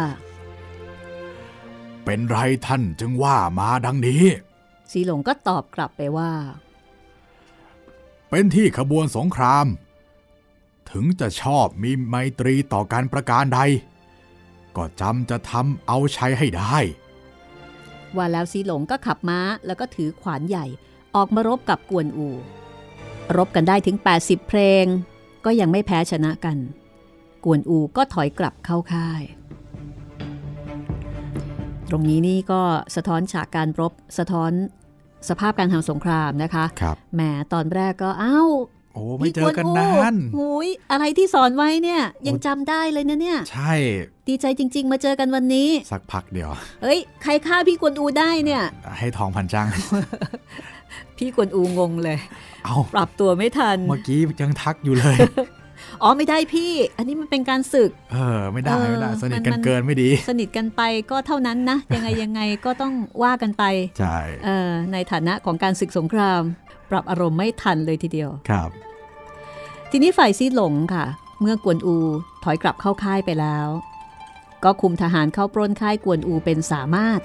[2.05, 4.23] เป็นไรท่านจึงว่ามาดังนี้
[4.91, 6.31] สีหลงก็ตอบกลับไปว่า
[8.29, 9.67] เป็นที่ขบวนสงคราม
[10.91, 13.59] ถึงจะชอบมีไมตรีต่อการประการใด
[14.75, 16.75] ก็จำจะทำเอาชัยให้ได้
[18.15, 20.65] ว่าแล้วสีหลงก็ขับม้าแล้วก็ถือขวานใหญ่
[21.15, 22.29] ออกมารบกับกวนอู
[23.35, 24.85] รบกันได้ถึง 80 เพลง
[25.45, 26.57] ก็ยังไม่แพ้ชนะกัน
[27.45, 29.21] กวนอูก็ถอยกลับเข้าค่าย
[31.89, 32.61] ตรงนี้นี่ก็
[32.95, 34.51] สะท้อนฉากการรบสะท้อน
[35.29, 37.21] สภาพการทำสงครามนะคะครับแหม
[37.53, 38.49] ตอนแรกก็อ้าว
[38.93, 43.73] โอ้ไม่เจอกันพี่วนานหูยอะไรที่สอนไว้เนี่ย ยังจำได้เลยนะเนี่ย ใช่
[44.27, 46.49] ดีใจจริง ๆ มาเจอกันวันนี้ สักพักเดียว
[46.83, 48.63] เฮ้ย ใครฆ่าพี่กวนอูได้เนี่ย
[48.99, 49.67] ให้ทองพันจัง
[51.17, 52.19] พี่กวนอูงงเลย
[52.65, 55.17] เอาปรับตัวไม่ทัน เมื่อกี้ยังทักอยู่เลย
[56.01, 63.63] อ๋อไม่ได้พี่ อันนี้มันเป็นการศึก เออไม่ได้เออไม่ได้สนิทมันกันมันเกินไม่ดี สนิทกันไปก็เท่านั้นนะ ยังไงยังไงก็ต้องว่ากันไป
[63.99, 66.41] ใช่เออในฐานะของการศึกสงคราม
[66.89, 68.69] ปรับอารมณ์ไม่ทันเลยทีเดียวครับ
[69.91, 71.05] ทีนี้ฝ่ายซีหลงค่ะ
[71.41, 71.95] เมื่อกวนอู
[72.43, 73.67] ถอยกลับเข้าค่ายไปแล้ว
[74.63, 77.21] ก็คุมทหารเข้าปล้นค่ายกวนอูเป็นสามารถ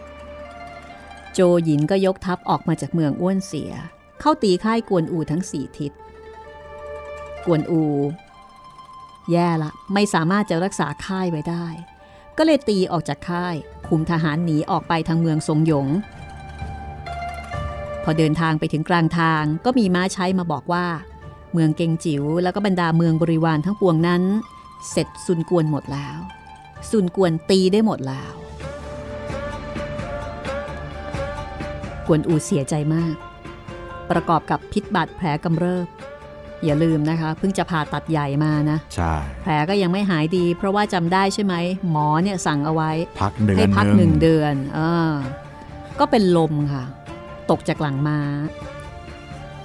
[1.35, 3.73] โจหยินก็ยกทัพออกมาจากเมืองอ้วนเสีย
[4.21, 5.93] เข้าตีค่ายกวนอูทั้งสี่ทิศ
[7.47, 7.83] กวนอู
[9.33, 11.67] แย่ละ ไม่สามารถจะรักษาค่ายไว้ได้
[12.39, 13.55] ก็เลยตีออกจากค่าย
[13.89, 15.89] คุมทหารหนีออกไปทางเมืองทรงหยง
[18.03, 20.87] พอเดินทางไปถึงกลางทางก็มีม้าใช้มาบอกว่า
[21.53, 24.23] เมืองเกงจิ๋วแล้วก็บรรดาเมืองบริวารทั้งปวงนั้น
[24.91, 26.19] เสร็จสุนกวนหมดแล้ว
[26.91, 28.33] สุนกวนตีได้หมดแล้ว
[32.07, 33.17] กวนอูเสียใจมาก
[34.11, 35.87] ประกอบกับพิษบาดแผลกำเริบ
[36.65, 41.55] อย่าลืมนะคะ เพิ่งจะผ่าตัดใหญ่มานะใช่แผลก็ยังไม่หายดี เพราะว่าจำได้ใช่ไหม
[41.91, 42.91] หมอเนี่ยสั่งเอาไว้
[43.21, 45.13] พักเดือนให้พักหหนึ่นึ่งงเดือนเออ
[45.99, 46.85] ก็เป็นลมค่ะ
[47.51, 48.19] ตกจากหลังมา้า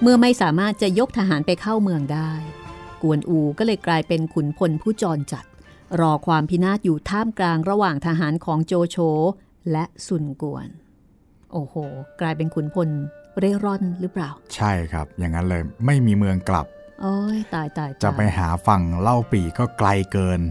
[0.01, 2.32] เมื่อไม่สามารถจะยกทหารไปเข้าเมืองได้
[3.01, 5.45] กวนอูก็เลยกลายเป็นขุนพลผู้จรจัด
[6.01, 8.97] รอความพินาศอยู่ท่ามกลางระหว่างทหารของโจโฉ
[9.71, 10.67] และซุนกวน
[11.53, 11.75] โอ้โห
[12.21, 12.89] กลายเป็นขุนพล
[13.39, 16.67] เร่ร่อนหรือเปล่า ใช่ครับ อย่างนั้นเลยไม่มีเมืองกลับ
[17.06, 20.42] โอ้ยตายตายตายจะไปหาฝั่งเล่าปีก็ไกลเกิน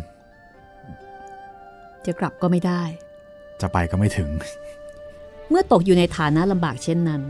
[2.07, 2.83] จะกลับก็ไม่ได้
[3.61, 4.31] จะไปก็ไม่ถึง
[5.49, 7.23] เมื่อตกอยู่ในฐานะลำบากเช่นนั้น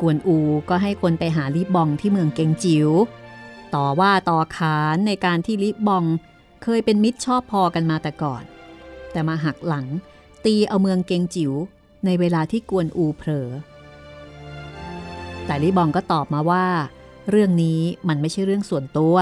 [0.00, 0.38] กวนอู
[0.68, 2.90] ก็ให้คนไปหาลิบองที่เมืองเกงจิว๋ว
[3.74, 6.04] ต่อว่าต่อขานในการที่ลิบอง
[6.62, 8.42] เคยเป็นมิตรชอบพอกันมาแต่ก่อน
[9.12, 9.86] แต่มาหักหลัง
[10.44, 11.52] ตีเอาเมืองเกงจิ๋ว
[12.04, 13.48] ในเวลาที่กวนอูเผลอ
[15.46, 16.66] แต่ลิบองก็ตอบมาว่า
[17.30, 19.16] เรื่องนี้มันไม่ใช่เรื่องส่วนตัว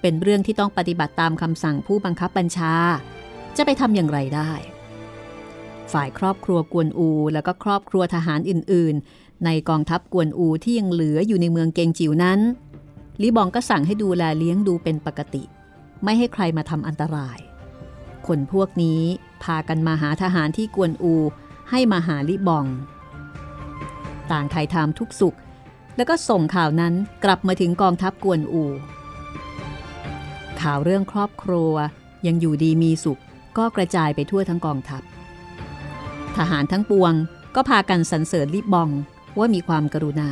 [0.00, 2.74] เป็นเรื่องที่ต้องปฏิบัติตามคำสั่งผู้บังคับบัญชา
[3.56, 4.50] จะไปทำอย่างไรได้
[5.92, 12.40] ฝ่ายครอบครัวกวนอู แล้วก็ครอบครัวทหารอื่น ๆ ในกองทัพกวนอูที่ยังเหลืออยู่ในเมืองเกงจิวนั้น
[13.22, 15.42] ลิบองก็สั่งให้ดูแลเลี้ยงดูเป็นปกติ
[16.04, 17.38] ไม่ให้ใครมาทำอันตราย
[18.26, 19.02] คนพวกนี้
[19.42, 21.14] พากันมาหาทหารที่กวนอู
[21.70, 22.66] ให้มาหาลิบอง
[24.32, 25.36] ต่างไทยทามทุกสุข
[25.96, 28.64] แล้วก็ส่งข่าวนั้นกลับมาถึงกองทัพกวนอู
[30.60, 31.72] ข่าวเรื่องครอบครัว
[32.26, 33.20] ยังอยู่ดีมีสุข
[33.58, 35.02] ก็กระจายไปทั่วทั้งกองทัพ
[36.36, 37.12] ทหารทั้งปวง
[37.54, 38.90] ก็พากันสรรเสริญลิบอง
[39.38, 40.30] ว่ามีความกรุณา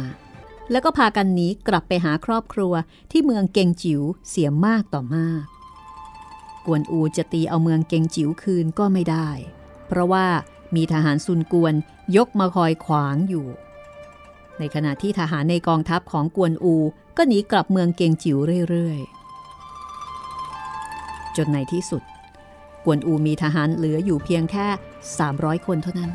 [0.70, 2.72] แล้วก็พากันหนีกลับไปหาครอบครัว
[3.10, 5.44] ที่เมืองเกงจิ๋วเสียมากต่อมาก
[6.66, 9.28] กวนอูจะตีเอาเมืองเกงจิ๋วคืนก็ไม่ได้
[9.88, 10.26] เพราะว่า
[10.74, 11.74] มีทหารซุนกวน
[12.16, 13.46] ยกมาคอยขวางอยู่
[14.58, 16.74] ในขณะที่ทหารในกองทัพของกวนอู
[17.16, 18.38] ก็หนีกลับเมืองเกงจิ๋ว
[18.70, 22.02] เรื่อยๆ จนในที่สุด
[22.84, 24.66] กวนอูมีทหารเหลืออยู่เพียงแค่
[25.16, 26.10] 300 คนเท่านั้น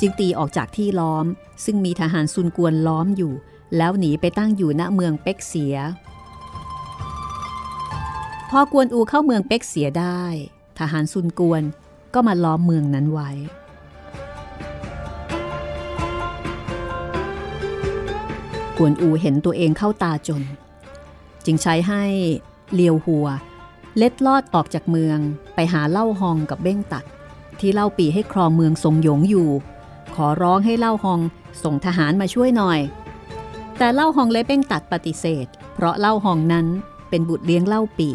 [0.00, 1.26] จึงตีออกจากที่ล้อม
[1.64, 3.32] ซึ่งมีทหารซุนกวนล้อมอยู่
[3.76, 5.76] แล้วหนีไปตั้งอยู่ณเมืองเป็กเสีย
[8.50, 10.22] พอกวนอูเข้าเมืองเป็กเสียได้
[10.78, 11.62] ทหารซุนกวน
[12.14, 13.30] ก็มาล้อมเมืองนั้นไว้
[18.76, 20.42] กวนอูเห็นตัวเองเข้าตาจน
[21.44, 22.04] จึงใช้ให้
[22.74, 23.26] เลียวหัว
[23.96, 25.18] เล็ดลอดออกจากเมือง
[25.54, 27.04] ไปหาเล่าฮองกับเบ้งตัด
[27.60, 29.48] ที่เล่าปีให้ครองเมืองทรงหยงอยู่
[30.14, 31.20] ขอร้องให้เล่าฮอง
[31.62, 32.80] ส่งทหารมาช่วยหน่อย
[33.78, 36.66] แต่เล่าฮองและเบ้งตัดปฏิเสธ เพราะเล่าฮองนั้น
[37.08, 38.10] เป็นบุตรเลี้ยงเล่าปี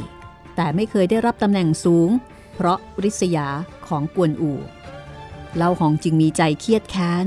[0.56, 2.10] แต่ไม่เคยได้รับตำแหน่งสูง
[2.56, 3.48] เพราะริษยา
[3.88, 4.54] ของกวนอู
[5.58, 7.26] เล่าฮองจึงมีใจเครียดแค้น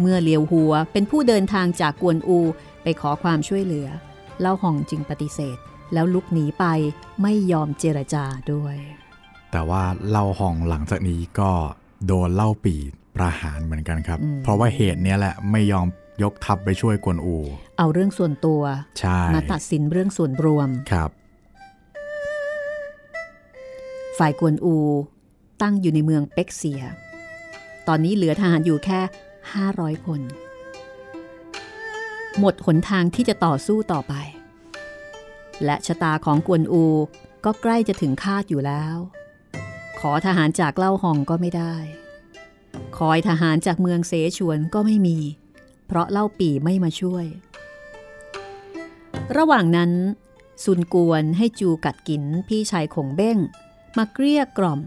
[0.00, 2.38] เมื่อเลียวหัวเป็นผู้เดินทางจากกวนอู
[2.82, 3.88] ไปขอความช่วยเหลือ
[4.40, 5.56] เล่าฮองจึงปฏิเสธ
[5.92, 6.64] แล้วลุกหนีไป
[7.22, 8.76] ไม่ยอมเจรจาด้วย
[9.52, 11.50] แต่ว่าเล่าห้องหลังจากนี้ก็
[12.06, 12.74] โดนเล่าปี
[13.16, 15.86] ประหารเหมือนกันครับอืมเพราะว่าเหตุเนี้ยแหละไม่ยอม
[16.22, 17.36] ยกทัพไปช่วยกวนอู
[17.78, 18.62] เอาเรื่องส่วนตัว
[18.98, 21.10] ใช่มาตัดสินเรื่องส่วนรวมครับ
[24.18, 24.76] ฝ่ายกวนอู
[25.62, 26.82] ตั้งอยู่ในเมืองเป็กเซีย
[27.88, 29.00] ตอนนี้เหลือทหารอยู่แค่
[29.50, 30.20] 500 คน
[32.38, 34.14] หมดหนทางที่จะต่อสู้ต่อไป
[35.64, 36.84] และชะตาของกวนอู
[37.44, 38.96] ก็ใกล้จะถึงคาดอยู่แล้ว
[40.00, 41.74] ขอทหารจากเล่าห้องก็ไม่ได้
[42.98, 45.18] คอยทหารจากเมืองเสฉวนก็ไม่มี
[45.86, 47.24] เพราะเล่าปีไม่มาช่วย
[49.36, 49.92] ระหว่างนั้น
[50.64, 53.38] ซุนกวนให้จูกัดกินพี่ชายของเบ้ง
[53.96, 54.80] มาเกลี้ยกล่อม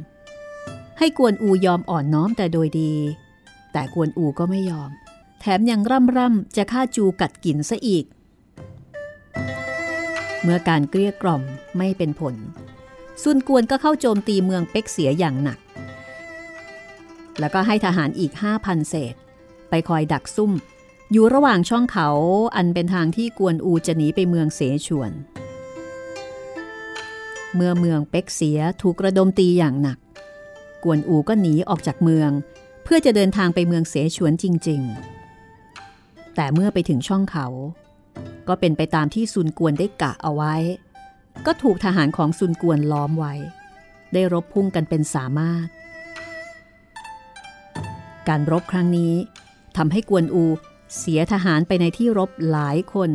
[0.99, 2.93] ให้กวนอูยอมอ่อนน้อมแต่โดยดี
[3.77, 4.89] แต่กวนอูก็ไม่ยอม
[5.39, 8.05] แถมยังร่ำร่ำจะฆ่าจูกัดกินซะอีก
[10.41, 11.41] เมื่อการเกลี้ยกล่อม
[11.77, 12.35] ไม่เป็นผล
[13.23, 15.59] ซุนกวนก็เข้าโจมตีเมืองเป็กเสียอย่างหนัก
[17.39, 19.15] แล้วก็ให้ทหารอีก 5,000 เศษ
[19.69, 20.51] ไปคอยดักซุ่ม
[21.11, 22.09] อยู่ระหว่างช่องเขา
[22.55, 25.11] อันเป็นทางที่กวนอูจะหนีไปเมืองเสฉวน
[27.55, 29.97] เมื่อเมืองเป็กเสียถูกระดมตีอย่างหนัก
[30.83, 32.31] กวนอูก็หนีออกจากเมือง
[32.87, 34.81] เพื่อจะเดินทางไปเมืองเสฉวนจริง
[35.59, 37.47] ๆ แต่เมื่อไปถึงช่องเขา
[38.47, 40.55] ก็เป็นไปตามที่ซุนกวนได้กะเอาไว้
[41.45, 43.33] ก็ถูกทหารของซุนกวนล้อมไว้
[44.13, 45.67] ได้รบพุ่งกันเป็นสามารถ
[48.27, 49.13] การรบครั้งนี้
[49.77, 50.45] ทำให้กวนอู
[50.97, 53.09] เสียทหารไปในที่รบหลายคน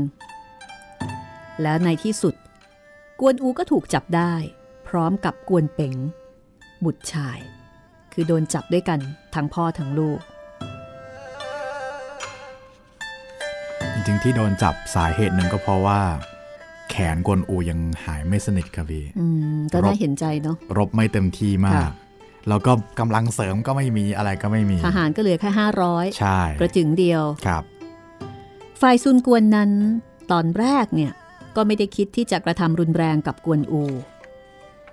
[1.62, 2.34] แล้วในที่สุด
[3.20, 4.34] กวนอูก็ถูกจับได้
[4.88, 5.94] พร้อมกับกวนเป๋ง
[6.84, 7.38] บุตรชาย
[8.12, 8.98] คือโดนจับด้วยกัน
[9.34, 10.18] ทั้งพ่อทั้งลูก
[13.92, 16.00] จริงๆที่โดนจับสาเหตุหนึ่งก็เพราะว่า
[16.90, 21.90] แขนกวนอูยังหายไม่สนิทครับพี่อืมก็น่าเห็นใจเนาะรบไม่เต็มที่มากค่ะ
[22.48, 25.50] แล้วก็กำลังเสริมก็ไม่มีอะไรก็ไม่มี ทหารก็เหลือแค่
[25.84, 27.62] 500ใช่กระจึงเดียวครับ
[28.80, 29.70] ฝ่ายซุนกวนนั้น
[30.32, 31.12] ตอนแรกเนี่ย
[31.56, 33.82] ก็ไม่ได้คิดที่จะกระทำรุนแรงกับกวนอู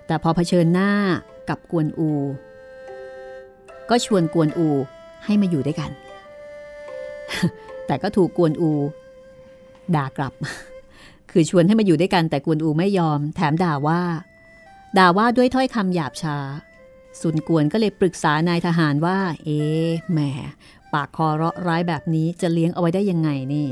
[0.08, 0.92] แต่พอเผชิญหน้า
[1.50, 2.12] กับกวนอู
[3.90, 4.68] ก็ชวนกวนอู
[5.26, 5.92] ให้มาอยู่ด้วยกัน
[7.88, 8.72] แต่ก็ถูกกวนอู
[9.96, 10.34] ด่ากลับ
[11.32, 14.02] คือชวนให้มาอยู่ด้วยกันแต่กวนอูไม่ยอม แถมด่าว่า
[14.98, 16.38] ด่าว่าด้วยถ้อยคำหยาบช้า
[17.22, 20.20] ซุนกวนก็เลยปรึกษานายทหารว่า เอ๊ะแหม
[20.94, 23.68] ปากคอเราะร้ายแบบนี้จะเลี้ยงเอาไว้ได้ยังไงนี่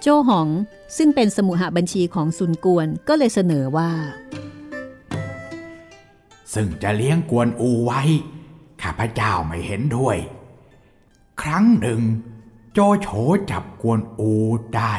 [0.00, 0.48] โจหอง
[0.96, 3.90] ซึ่งเป็นสมุหบัญชีของซุนกวนก็เลยเสนอว่า
[6.54, 8.02] ซึ่งจะเลี้ยงกวนอูไว้
[8.86, 10.16] ข้าพเจ้าไม่เห็นด้วย
[11.42, 12.00] ครั้งหนึ่ง
[12.72, 13.08] โจโฉ
[13.50, 14.32] จับกวนอู
[14.76, 14.94] ได้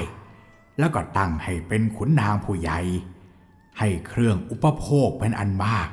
[0.80, 2.80] แล้วก็ตั้งให้เป็นขุนนางผู้ใหญ่
[3.80, 5.90] ให้เครื่องอุปโภคเป็นอันมาก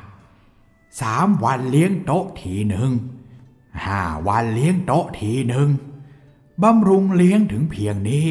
[1.00, 2.90] สามวันเลี้ยงโต๊ะทีหนึ่ง
[3.84, 5.68] ห้าวันเลี้ยงโต๊ะทีหนึ่ง
[6.62, 8.26] บำรุงเลี้ยงถึงเพียงนี้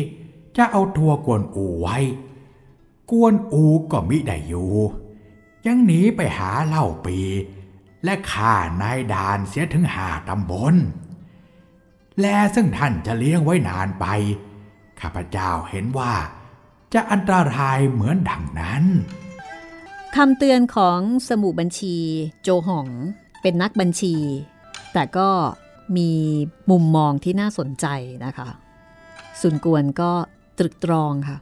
[0.57, 1.97] จะเอาตัวกวนอูไว้
[3.11, 4.71] กวนอูก็มิได้อยู่
[5.65, 7.17] ยังหนีไปหาเหล้าปี
[8.03, 10.75] และฆ่านายดานเสียถึงหาตำบล
[12.21, 14.05] และซึ่งท่านจะเลี้ยงไว้นานไป
[14.99, 16.13] ข้าพเจ้าเห็นว่า
[16.93, 18.83] จะอันตรายเหมือนดังนั้น
[20.15, 21.97] คำเตือนของสมุบัญชี
[22.41, 22.87] โจหอง
[23.41, 24.15] เป็นนักบัญชี
[24.93, 25.29] แต่ก็
[25.97, 26.11] มี
[26.71, 27.87] มุมมองที่น่าสนใจ
[28.25, 28.47] นะคะ
[29.41, 30.11] สุนกวนก็
[30.57, 31.37] ตรึกตรองค่ะ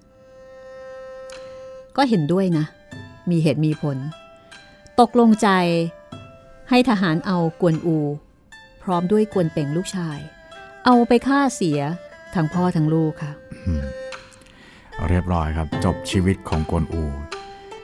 [1.98, 2.66] ก็เห็นด้วยนะ
[3.30, 3.98] มีเหตุมีผล
[5.00, 5.50] ตกลงใจ
[6.74, 7.98] ให้ทหารเอากวนอู
[8.84, 10.18] พร้อมด้วยกวนเป่งลูกชาย
[10.86, 11.80] เอาไปฆ่าเสีย
[12.36, 13.32] ทั้งพ่อทั้งลูกค่ะ
[15.10, 17.04] เรียบร้อยครับ จบชีวิตของกวนอู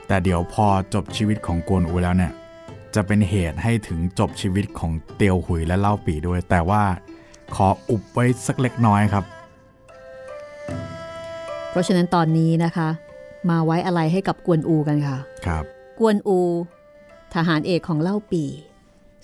[0.07, 2.33] แต่เดี๋ยวพอจบชีวิตของกวนอูแล้วเนี่ย
[2.95, 6.83] จะเป็นเหตุให้ถึงจบชีวิตของเตียวหุยและเล่าปีด้วย แต่ว่า
[7.55, 9.23] ขออุบไว้สักเล็กน้อยครับ
[11.69, 12.89] เพราะฉะนั้นตอนนี้นะคะ
[13.49, 15.63] มาไว้อะไรให้กับกวนอูกันค่ะ ครับ
[15.99, 16.39] กวนอู
[17.35, 18.43] ทหารเอกของเล่าปี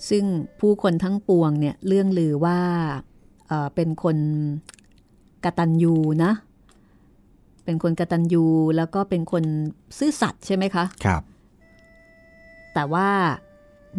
[0.08, 0.24] ซึ่ง
[0.60, 2.58] ผู้คนทั้งปวงเนี่ยเรื่องลือว่า
[3.48, 4.16] เอ่อเป็นคน
[5.44, 6.32] กตัญญูนะ
[7.64, 8.44] เป็นคนกตัญญู
[8.76, 9.44] แล้วก็เป็นคน
[9.98, 11.22] ซื่อสัตย์ใช่ไหมคะ ครับ
[12.74, 13.08] แต่ว่า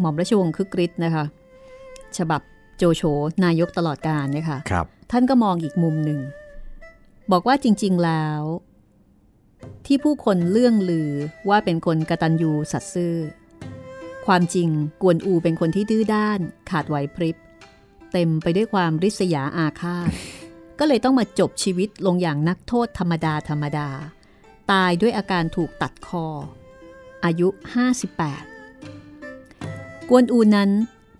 [0.00, 1.24] หม่อมราชวงศ์คึกฤทธิ์นะคะ
[2.18, 2.40] ฉบับ
[2.76, 3.02] โจโฉ
[3.44, 6.20] นายกตลอดการเนี่ยค่ะครับ ท่านก็มองอีกมุมหนึ่ง
[7.32, 8.42] บอกว่าจริง ๆแล้ว
[9.86, 11.10] ที่ผู้คนเลื่องลือ
[11.48, 13.14] ว่าเป็นคนกระตันยูสัตย์ซื่อ
[14.26, 14.68] ความจริง
[15.02, 17.36] กวนอูเป็นคนที่ดื้อด้านขาดไหวพริบ
[18.12, 20.10] เต็มไปด้วยความริษยาอาฆาต
[20.78, 23.88] ก็เลยต้องมาจบชีวิตลงอย่างนักโทษธรรมดาธรรมดา
[24.70, 26.26] ตายด้วยอาการถูกตัดคอ
[27.24, 27.48] อายุ
[28.84, 30.70] 58 กวนอูนั้น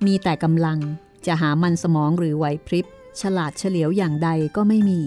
[0.07, 0.79] มีแต่กำลัง
[1.27, 2.87] จะหามันสมองหรือไหวพริบ
[3.21, 5.01] ฉลาดเฉลียวอย่างใดก็ไม่มี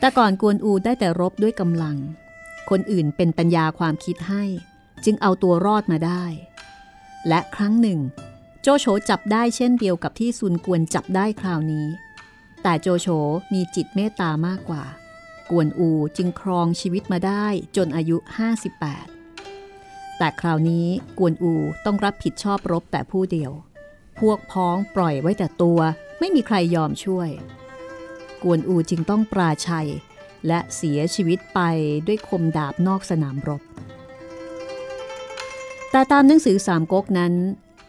[0.00, 1.96] แต่ก่อนกวนอูได้แต่รบด้วยกำลัง
[2.70, 4.44] คนอื่นเป็นปัญญาความคิดให้
[5.04, 6.24] จึงเอาตัวรอดมาได้
[7.28, 8.00] และครั้งหนึ่ง
[8.62, 11.86] โจโฉจับได้เช่นเดียวกับที่ซุนกวนจับได้คราวนี้
[12.62, 13.08] แต่โจโฉ
[13.52, 14.84] มีจิตเมตตามากกว่า
[15.50, 18.16] กวนอูจึงครองชีวิตมาได้จนอายุ
[19.38, 20.86] 58 แต่คราวนี้
[21.18, 21.54] กวนอู
[21.84, 23.52] ต้องรับผิดชอบรบแต่ผู้เดียว
[24.18, 25.80] พวกพ้องปล่อยไว้แต่ตัว
[26.18, 27.28] ไม่มีใครยอมช่วย
[28.42, 29.88] กวนอูจึงต้องปราชัย
[30.46, 31.60] และเสียชีวิตไป
[32.06, 33.62] ด้วยคมดาบนอกสนามรบ
[35.92, 37.34] แต่ตามหนังสือสามก๊กนั้น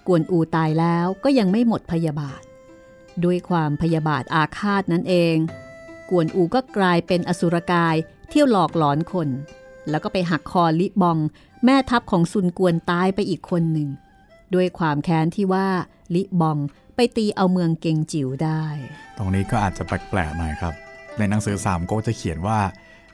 [0.08, 2.42] กวนอูตายแล้วก็ยังไม่หมดพยาบาท
[3.24, 5.36] ด้วยความพยาบาทอาฆาตนั่นเอง
[6.10, 7.96] กวนอูก็กลายเป็นอสุรกาย
[8.30, 9.30] เที่ยวหลอกหลอนคน
[9.90, 11.18] แล้วก็ไปหักคอลิบอง
[11.66, 13.90] แม่ทัพของซุนกวนตายไปอีกคนหนึ่ง
[14.54, 15.68] ด้วยความแค้นที่ว่า
[16.16, 16.58] ลิบอง
[16.96, 18.64] ไปตีเอาเมืองเกงจิ๋วได้
[19.18, 20.74] ตรงนี้ก็อาจจะแปลกๆหน่อยครับ
[21.18, 22.60] ในหนังสือสามก๊กจะเขียนว่า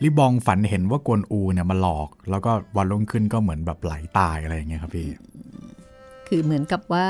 [0.04, 5.10] ลิบองฝันเห็นว่ากวนอูเนี่ยมาหลอก แล้วก็วันรุ่งขึ้นก็เหมือนแบบไหลตายอะไรอย่างเงี้ยครับพี่
[6.28, 7.10] คือเหมือนกับว่า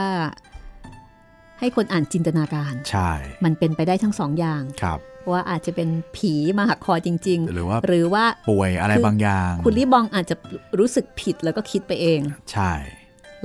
[1.60, 3.12] ให้คนอ่านจินตนาการ ใช่
[3.46, 5.00] มันเป็นไปได้ทั้งสองอย่างครับ
[5.32, 10.36] ว่าอาจจะเป็นผีมาหักคอจริงหรือว่าๆหรือว่าป่วยอะไรคือบางอย่าง คุณลิบองอาจจะ
[10.80, 12.22] รู้สึกผิดแล้วก็คิดไปเอง
[12.52, 12.72] ใช่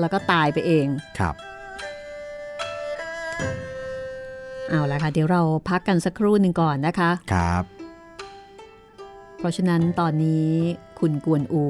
[0.00, 0.86] แล้วก็ตายไปเอง
[1.18, 1.34] ครับ
[4.70, 7.73] เอาละค่ะ เดี๋ยวเราพักกันสักครู่หนึ่งก่อนนะคะ ครับเพ
[9.44, 10.48] ราะฉะนั้นตอนนี้
[11.00, 11.64] คุณกวนอู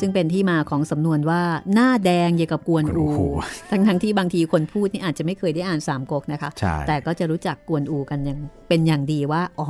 [0.00, 1.42] ซึ่งเป็นที่มาของสำนวนว่า
[1.74, 3.26] หน้าแดงอย่างกับกวนอูกวนอู
[3.70, 9.68] ทั้งทั้งๆที่บางทีคนพูดนี่อาจจะไม่เคยได้อ่านสามก๊กนะคะใช่แต่ก็จะรู้จักกวนอูกันอย่างเป็นอย่างดีว่า อ๋อ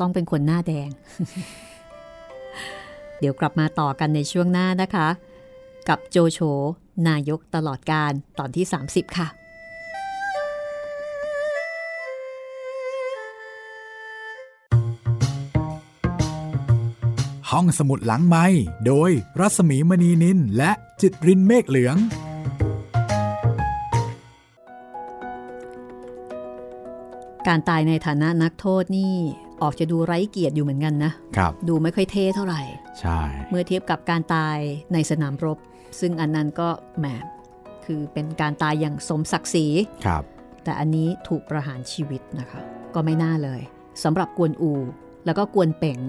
[0.00, 0.88] ต้องเป็นคนหน้าแดง
[3.20, 5.08] เดี๋ยวกลับมาต่อกันในช่วงหน้านะคะ
[5.88, 6.38] กับโจโฉ
[7.08, 9.28] นายกตลอดการตอนที่ 30 ค่ะ
[17.52, 18.46] ห้องสมุดหลังไม้
[18.86, 19.10] โดย
[19.40, 21.96] รัศมีมณีนินและจิตรินเมฆเหลือง
[27.48, 29.12] การตายในฐานะนักโทษนี่
[29.62, 32.62] ออกจะดูไร้เกียรติอยู่เหมือนกันนะครับดูไม่ค่อยเท่เท่าไหร่
[33.00, 34.58] ใช่ เมื่อเทียบกับการตาย
[34.92, 35.58] ในสนามรบ
[36.00, 37.06] ซึ่งอันนั้นก็แหม
[37.84, 39.66] คือเป็นการตายอย่างสมศักดิ์ศรี
[40.06, 40.22] ครับ
[40.64, 42.60] แต่อันนี้ถูกประหารชีวิตนะคะ
[42.94, 43.60] ก็ไม่น่าเลย
[44.04, 44.72] สำหรับกวนอู
[45.26, 46.00] แล้วก็กวนเป๋ง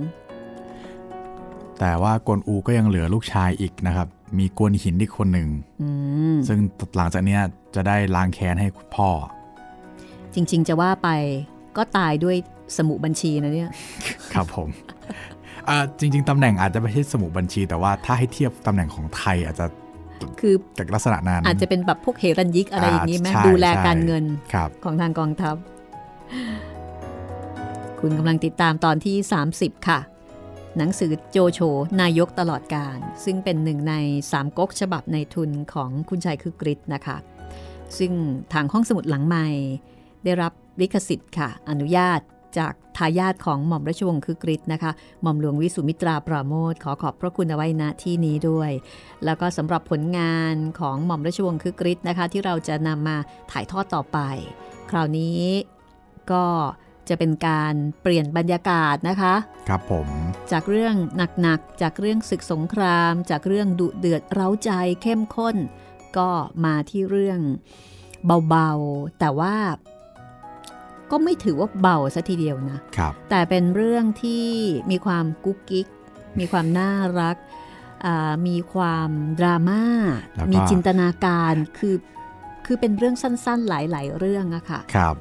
[1.80, 4.08] แต่ว่ากวนอูก็ยังเหลือลูกชายอีกนะครับ
[4.40, 5.50] มีกวนหินอีกคนหนึ่ง
[5.82, 5.90] อื
[6.34, 6.60] มซึ่ง
[6.98, 7.42] หลังจากเนี้ย
[7.76, 9.10] จะได้ล้างแค้นให้คุณพ่อ
[10.34, 11.10] จริง ๆ จะว่าไป
[11.78, 12.36] ก็ตายด้วย
[12.78, 13.72] สมุบัญชีนะเนี่ย
[14.34, 14.70] ครับผม
[15.70, 19.66] อ่าจริง ๆตำแหน่งอาจจะไม่ใช่สมุดบัญชี แต่ว่าถ้าให้เทียบตำแหน่งของไทยอาจจะ
[20.40, 25.56] คือจากลักษณะนั้น อาจจะเป็นแบบพวกเฮรัญยิกอะไรอย่างนี้ไหมใช่ดูแลใช่การเงินครับของทางกองทัพ
[28.00, 29.16] คุณกำลังติดตามตอนที่
[29.52, 30.00] 30 ค่ะ
[30.78, 31.60] หนังสือโจโฉ
[32.02, 33.96] นายกตลอดการ ซึ่งเป็นหนึ่งใน
[34.32, 37.18] สามก๊กฉบับในทุนของคุณชัยคือกริชนะคะ
[37.98, 38.12] ซึ่ง
[38.54, 39.48] ทางห้องสมุดหลังใหม่
[40.24, 42.20] ได้รับลิขสิทธิ์ค่ะ อนุญาต
[42.58, 48.72] จากทายาทของหม่อมราชวงศ์คือกริชนะคะ หม่อมหลวงวิสุมิตราปราโมทขอขอบพระคุณเอาไว้ณที่นี้ด้วย
[49.26, 53.18] แล้วก็สำหรับผลงานของหม่อมราชวงศ์คือกริชนะคะ ที่เราจะนำมา
[53.52, 54.20] ถ่ายทอดต่อไป
[54.92, 55.42] คราวนี้
[56.32, 56.46] ก็
[57.10, 59.36] จะเป็นการเปลี่ยนบรรยากาศนะคะ
[59.70, 60.08] ครับผม
[60.52, 60.96] จากเรื่อง
[61.42, 65.56] หนักๆ จากเรื่องศึกสงคราม จากเรื่องดุเดือดเร้าใจเข้มข้น
[66.18, 66.30] ก็
[66.66, 67.40] มาที่เรื่อง
[68.50, 69.56] เบาๆ แต่ว่า
[71.12, 74.46] ก็ไม่ถือว่าเบาซะทีเดียวนะ ครับ แต่เป็นเรื่องที่
[74.92, 75.88] มีความกุ๊กกิ๊ก
[76.40, 77.38] มีความน่ารัก
[78.06, 79.84] อ่ามีความดราม่า
[80.36, 81.96] แล้วก็มีจินตนาการ คือ
[82.66, 85.16] คือเป็นเรื่องสั้นๆ หลาย ๆ เรื่องอะค่ะ ครับ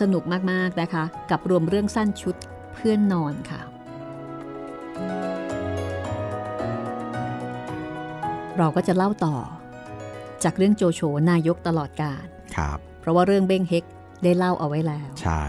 [0.00, 0.22] สนุก
[0.52, 2.36] มากๆนะคะ กับรวมเรื่องสั้นชุด
[2.74, 3.60] เพื่อนนอนค่ะ
[8.58, 9.36] เราก็จะเล่าต่อ
[10.44, 11.00] จากเรื่องโจโฉ
[11.30, 12.24] นายกตลอดกาล
[12.56, 13.84] ครับ เพราะว่าเรื่องเบ้งเฮก
[14.22, 15.42] ได้เล่าเอาไว้แล้ว ใช่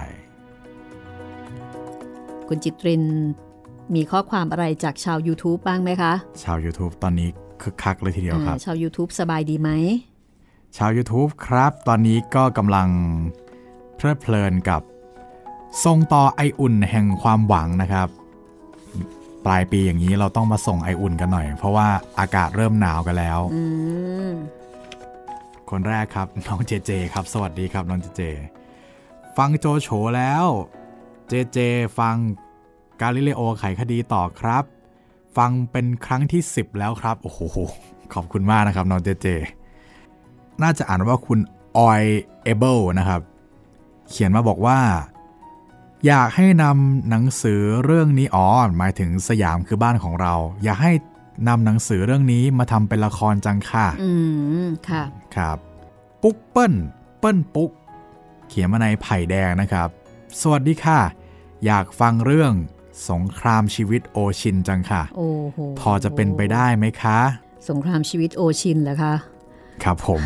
[2.48, 3.04] คุณจิตริน
[3.96, 7.30] มีข้อความอะไรจากชาว YouTube บ้างไหมคะ ชาว YouTube ตอนนี้
[7.62, 9.70] คึกคักเลยทีเดียวครับอ่าชาว YouTube สบายดีไหม
[10.78, 12.88] ชาว YouTube ครับ ตอนนี้ก็กำลัง
[14.02, 14.82] เพลิดเพลินกับ
[15.84, 18.08] ทรงต่อไออุ่นแห่งความหวังนะครับ
[19.46, 21.88] ปลายปีอย่างนี้เราต้องมาส่งไออุ่นกันหน่อย เพราะว่า
[22.20, 23.64] อากาศเริ่มหนาวกันแล้วอื
[24.30, 24.32] ม
[25.70, 28.22] คนแรกครับน้องเจเจครับ สวัสดีครับน้องเจเจ
[29.38, 30.46] ฟังโจโฉแล้ว
[31.28, 31.58] เจเจ
[32.00, 32.16] ฟัง
[33.02, 34.64] กาลิเลโอไขคดีต่อครับ
[35.38, 37.42] ฟังเป็นครั้งที่ 10 แล้วครับ โอ้โห
[38.14, 39.28] ขอบคุณมากนะครับน้องเจเจ
[40.62, 41.40] น่าจะอ่านว่าคุณ
[41.78, 42.04] ออย
[42.44, 43.22] เอเบิลนะครับ
[44.12, 44.80] เขียนมาบอกว่า
[46.08, 48.48] อยากให้นำหนังสือเรื่องนี้อ๋อ
[48.78, 50.34] หมายถึงสยามคือบ้านของเรา
[50.64, 50.94] อยากให้
[51.48, 54.12] นำหนังสือเรื่องนี้มาทำเป็นละครจังค่ะ อื
[54.66, 55.04] ม ค่ะ
[55.36, 55.58] ครับ
[56.22, 56.74] ปุ๊กเปิ้ล
[57.20, 57.72] เปิ้ลปุ๊ก
[58.50, 59.90] เขียนมาในไผ่แดงนะครับ
[60.42, 61.00] สวัสดีค่ะ
[61.66, 62.54] อยากฟังเรื่อง
[63.10, 67.20] สงครามชีวิตโอชินจังค่ะ โอ้โห พอจะเป็นไปได้ไหมคะ
[67.70, 69.14] สงครามชีวิตโอชินเหรอคะ
[69.84, 70.24] ครับผม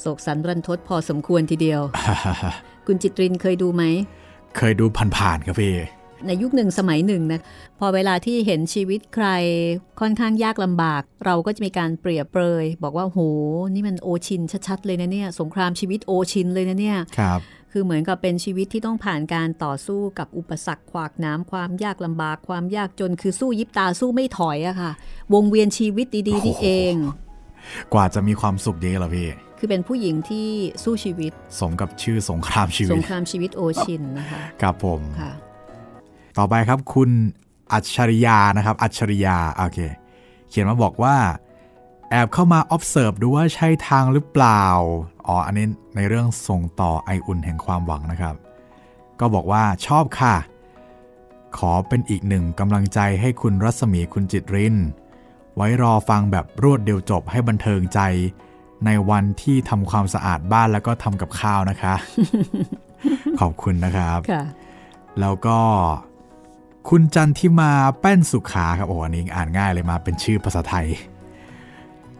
[0.00, 1.80] โศกสันรันทดพอสมควรทีเดียว
[2.86, 3.84] คุณจิตรินเคยดูไหม
[4.56, 4.84] เคยดู
[5.16, 5.74] ผ่านๆครับพี่
[6.26, 7.40] ในยุคหนึ่งสมัยหนึ่งนะ
[7.78, 9.28] พอเวลาที่เห็นชีวิตใคร
[10.00, 13.18] ค่อนข้างยากลำบาก เราก็จะมีการเปรียบเปรย บอกว่าโห
[13.74, 17.40] นี่มันโอชินชัดๆเลยนะเนี่ยสงครามชีวิตโอชินเลยนะเนี่ยครับ
[17.72, 24.92] คือเหมือนกับเป็นชีวิตที่ต้องผ่านการต่อสู้กับอุปสรรคขวากน้ำความยากลำบากความยากจนคือสู้ยิบตาสู้ไม่ถอยอะค่ะ
[25.34, 26.94] วงเวียนชีวิตดีๆนี่เอง
[27.92, 29.28] กว่าจะมีความสุขเยอะเหรอพี่
[29.64, 30.48] คือเป็นผู้หญิงที่
[30.84, 35.32] สู้ชีวิต สมกับชื่อสงครามชีสวิตงครามชีวิตโอชินนะคะครับผมค่ะ
[36.38, 37.10] ต่อไปครับคุณ
[37.72, 39.80] อัจฉริยานะครับ อัจฉริยาโอเค
[40.48, 41.16] เขียนมาบอกว่า
[42.10, 44.64] แอบเข้ามา observe ดูว่าใช่ทางหรือเปล่า
[45.26, 48.34] อ๋อ อันนี้ในเรื่องส่งต่อไออุ่นแห่งความหวังนะครับ
[49.20, 50.34] ก็บอกว่าชอบค่ะ
[51.58, 54.76] ขอเป็นอีกหนึ่งกำลังใจให้คุณรัศมีคุณจิตริน
[55.56, 58.00] ไว้รอฟังแบบรวดเดียวจบให้บันเทิงใจ
[58.86, 61.94] ในวันที่ทำความสะอาดบ้านแล้วก็ทำกับข้าวนะคะ
[63.40, 64.44] ขอบคุณนะครับค่ะ
[65.20, 65.58] แล้วก็
[66.88, 70.86] คุณจันทิมาแป้นสุขาครับโอ้โหอันนี้อ่านง่ายเลยมาเป็นชื่อภาษาไทย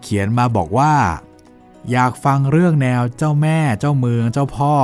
[0.03, 0.93] เขียนมาบอกว่า
[1.91, 4.75] อยากฟังเรื่องแนวเจ้าแม่เจ้าเมืองเจ้าพ่อ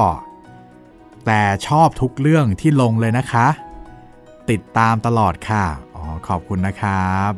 [1.27, 3.47] แต่ชอบทุกเรื่องที่ลงเลยนะคะ
[4.51, 5.65] ติดตามตลอดค่ะ
[5.95, 7.31] อ๋อ ขอบคุณนะครับ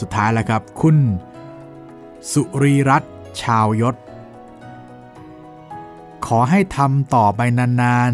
[0.00, 0.96] สุดท้ายแล้วครับ คุณ
[2.30, 3.96] สุรีรัตน์ชาวยศ
[6.26, 8.12] ขอให้ทำต่อไปนาน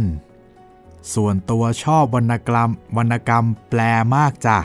[0.57, 3.81] ๆ ส่วนตัวชอบวรรณกรรมวรรณกรรมแปล
[4.15, 4.59] มากจ้ะ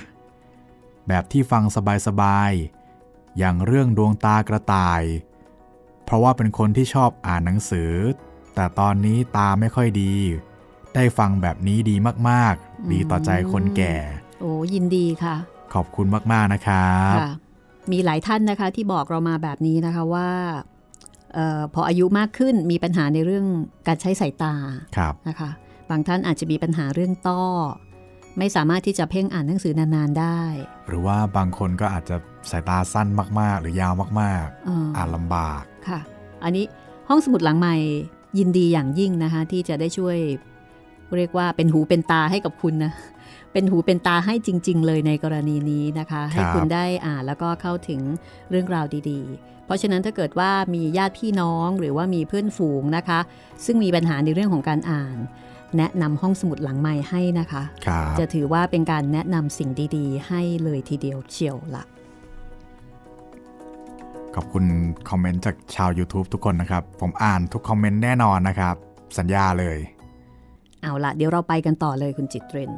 [1.07, 1.63] แบบที่ฟัง
[2.07, 5.03] สบายๆ อย่างเรื่องดวงตากระต่าย
[6.03, 7.93] เพราะว่าเป็นคนที่ชอบอ่านหนังสือ
[8.55, 10.13] แต่ตอนนี้ตาไม่ค่อยดี
[10.95, 11.95] ได้ฟังแบบนี้ดี
[12.29, 13.95] มากๆ ดีต่อใจคนแก่
[14.39, 15.35] โอ้ยินดีค่ะ
[15.73, 17.42] ขอบคุณมากๆนะครับค่ะ
[17.91, 20.29] มีหลายท่านนะคะที่บอกเรามาแบบนี้นะคะว่า
[21.33, 23.45] เออพออายุมากขึ้นมีปัญหาในเรื่อง
[23.87, 24.55] การใช้สายตา
[24.97, 25.49] ครับนะคะ
[25.89, 27.43] บางท่านอาจจะมีปัญหาเรื่องต้อ
[28.37, 30.41] ไม่สามารถที่จะเพ่งอ่านหนังสือนานๆได้
[30.87, 32.15] หรือว่าบางคนก็อาจจะ
[32.51, 33.07] สายตาสั้น
[33.39, 35.99] มากๆ หรือยาวมากเออๆอ่านลำบากค่ะ
[36.43, 36.65] อันนี้
[37.09, 37.75] ห้องสมุดหลังใหม่
[38.37, 40.17] ยินดีอย่างยิ่งนะคะ ที่จะได้ช่วย
[41.17, 42.93] เรียกว่าเป็นหูเป็นตาให้กับคุณนะ
[43.53, 48.01] เป็นหูเป็นตาให้จริง ๆ เลยในกรณีนี้นะคะ ให้คุณได้อ่านแล้วก็เข้าถึง
[48.49, 53.19] เรื่องราวดีๆ เพราะฉะนั้นถ้าเกิดว่ามีญาติพี่น้องหรือว่ามีเพื่อนฝูงนะคะ
[53.65, 55.17] ซึ่งมีปัญหาในเรื่องของการอ่าน
[55.77, 61.83] แนะนำห้องสมุดหลังใหม่ให้นะคะครับจะถือว่าเป็นการแนะนำสิ่งดีๆ ให้เลยทีเดียวเชียวละ
[64.35, 64.65] ขอบคุณ
[65.09, 68.75] คอมเมนต์จากชาว YouTube ทุกคนนะครับ ผมอ่านทุกคอมเมนต์แน่นอนนะครับ
[69.17, 69.77] สัญญาเลย
[70.81, 72.71] เอาละเดี๋ยวเราไปกันต่อเลยคุณจิตเรน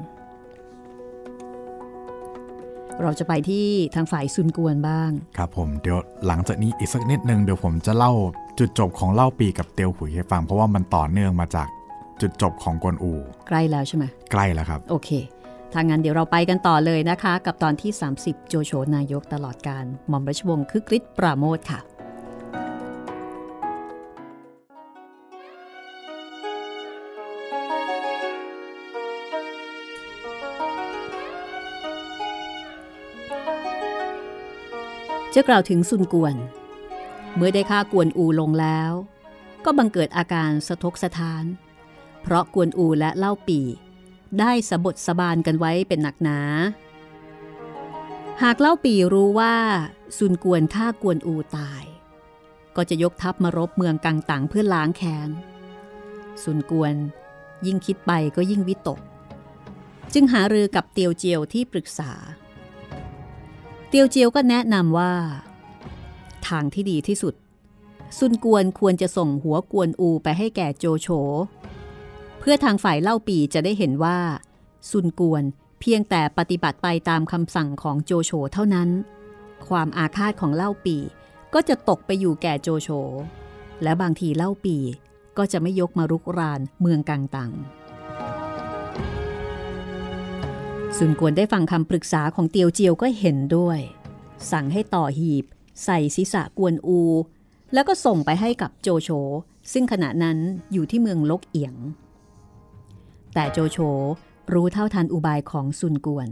[3.01, 3.65] เราจะไปที่
[3.95, 8.11] ทางฝ่ายซุนกวนบ้าง ครับผมเดี๋ยวหลังจากนี้อีกสักนิดนึงเดี๋ยวผมจะเล่า
[8.59, 11.67] จุดจบของเล่าปีกับเตียวหุยให้ฟัง เพราะว่ามันต่อเนื่องมาจาก
[12.21, 13.13] จุดจบของกวนอู
[13.47, 15.09] ใกล้แล้วใช่ไหมใกล้แล้วครับ โอเค
[15.73, 17.91] ถ้างั้นเดี๋ยวเราไปกันต่อเลยนะคะ กับตอนที่
[18.21, 21.79] 30 โจโฉนายกตลอดการหม่อมราชวงศ์คึกฤทธิ์ปราโมทค่ะ
[35.35, 36.35] จะกล่าวถึงซุนกวน
[37.35, 38.91] เมื่อได้ฆ่ากวนอูลงแล้ว
[39.65, 41.43] ก็บังเกิดอาการสะทกสะท้าน
[42.21, 43.59] เพราะกวนอูและเล่าปี
[44.39, 46.39] ได้สะบดสะบานกันไว้เป็นหนักหนา
[48.43, 49.55] หากเล่าปีรู้ว่า
[50.17, 51.83] ซุนกวนฆ่ากวนอูตาย
[52.75, 55.29] ก็จะยกทัพมารบเมืองกังตังเพื่อล้างแค้น
[56.43, 56.95] ซุนกวน
[57.65, 58.99] ยิ่งคิดไปก็ยิ่งวิตก
[60.13, 62.11] จึงหารือกับเตียวเจียวที่ปรึกษา
[63.89, 65.13] เตียวเจียวก็แนะนำว่า
[66.47, 67.33] ทางที่ดีที่สุด
[68.17, 71.07] ซุนกวนควรจะส่งหัวกวนอูไปให้แก่โจโฉ
[72.39, 74.17] เพื่อทางฝ่ายเล่าปีจะได้เห็นว่า
[74.91, 75.43] ซุนกวน
[75.79, 78.89] เพียงแต่ปฏิบัติไปตามคำสั่งของโจโฉเท่านั้น
[79.67, 80.97] ความอาฆาตของเล่าปี
[81.53, 82.89] ก็จะตกไปอยู่แก่โจโฉ
[83.83, 84.77] และบางทีเล่าปี
[85.37, 87.51] ก็จะไม่ยกมารุกรานเมืองกังตัง
[90.99, 93.79] ซุนกวนได้ฟังคำปรึกษาของเตียวเจียวก็เห็นด้วย
[94.51, 95.45] สั่งให้ต่อหีบ
[95.83, 97.01] ใส่ศีรษะกวนอู
[97.73, 99.09] แล้วก็ส่งไปให้กับโจโฉ
[99.73, 100.37] ซึ่งขณะนั้น
[100.71, 101.75] อยู่ที่เมืองลกเอียง
[103.33, 103.77] แต่โจโฉ
[104.53, 106.27] รู้เท่าทันอุบายของซุนกวน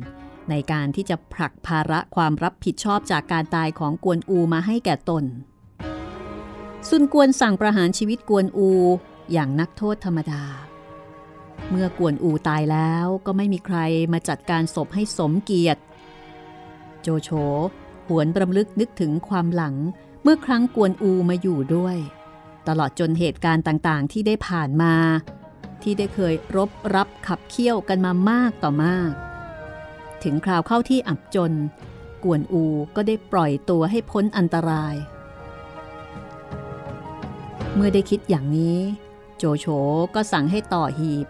[0.50, 5.24] ในการที่จะผลักภาระความรับผิดชอบจากการตายของกวนอูมาให้แก่ตน
[6.90, 8.70] ซุนกวนสั่งประหารชีวิตกวนอู
[9.32, 10.44] อย่างนักโทษธรรมดา
[11.70, 13.78] เมื่อกวนอูตายแล้วก็ไม่มีใคร
[14.14, 15.82] มาจัดการศพให้สมเกียรติ
[17.02, 17.30] โจโฉ
[18.08, 19.76] หวนรำลึกนึกถึงความหลัง
[20.24, 21.98] เมื่อครั้งกวนอูมาอยู่ด้วย
[22.68, 24.96] ตลอดจนเหตุการณ์ต่างๆ ที่ได้ผ่านมา
[25.82, 29.12] ที่ได้เคยรบรับขับเคี่ยวกันมามากต่อมาก
[30.24, 31.54] ถึงคราวเข้าที่อับจน
[32.24, 32.64] กวนอู
[32.96, 34.96] ก็ได้ปล่อยตัวให้พ้นอันตราย
[37.74, 38.80] เมื่อได้คิดอย่างนี้
[39.38, 39.66] โจโจโฉ
[40.16, 41.28] ก็สั่งให้ต่อหีบ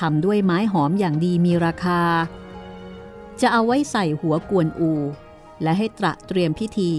[0.00, 2.00] ทำด้วยไม้หอมอย่างดีมีราคา
[3.40, 4.92] จะเอาไว้ใส่หัวกวนอู
[5.62, 6.92] และให้ตระเตรียมพิธี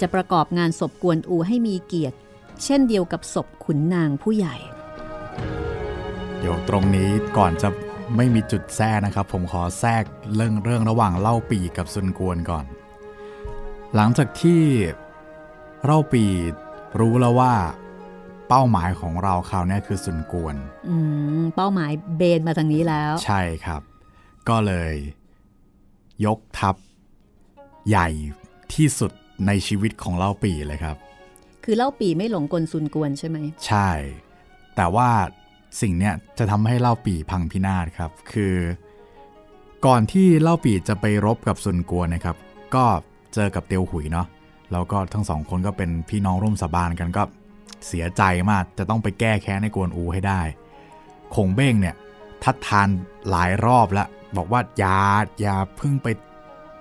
[0.00, 2.16] จะประกอบงานศพกวนอูให้มีเกียรติ
[2.64, 4.56] เช่นเดียวกับศพขุนนางผู้ใหญ่
[6.38, 7.68] เดี๋ยวตรงนี้ก่อนจะ
[8.16, 10.04] ไม่มีจุดแทรกนะครับ ผมขอแทรก
[10.34, 12.64] เรื่องเรื่องระหว่างเล่าปีกับซุนกวนก่อน
[13.94, 14.62] หลังจากที่
[15.84, 16.24] เล่าปี
[17.00, 17.54] รู้แล้วว่า
[18.48, 20.56] เป้าหมายของเราคราวนี้คือซุนกวน
[20.88, 20.96] อื
[21.40, 23.82] มเป้าหมายเบนมาทางนี้แล้ว ใช่ครับ
[24.48, 24.94] ก็เลย
[26.26, 26.74] ยกทัพ
[27.88, 28.08] ใหญ่
[28.74, 29.12] ที่สุด
[29.46, 30.96] ในชีวิตของเล่าปีเลยครับ
[31.64, 33.90] คือเล่าปีไม่หลงกลซุนกวนใช่ไหม ใช่
[34.76, 35.08] แต่ว่า
[35.80, 38.54] สิ่งเนี้ยจะทำให้เล่าปีพังพินาศครับ คือ
[39.86, 42.36] ก่อนที่เล่าปีจะไปรบกับซุนกวนนะครับ
[42.74, 42.84] ก็
[43.34, 44.26] เจอกับเตียวหุยเนาะ
[44.72, 47.22] แล้วก็ทั้งสองคนก็เป็นพี่น้องร่วมสาบานกันก็
[47.86, 50.40] เสียใจมากจะต้องไปแก้แค้นในกวนอูให้ได้
[51.34, 51.94] คงเบ้งเนี่ย
[52.42, 52.88] ทัดทาน
[53.30, 54.98] หลายรอบแล้ว บอกว่าอย่า
[55.40, 56.08] อย่าเพิ่งไป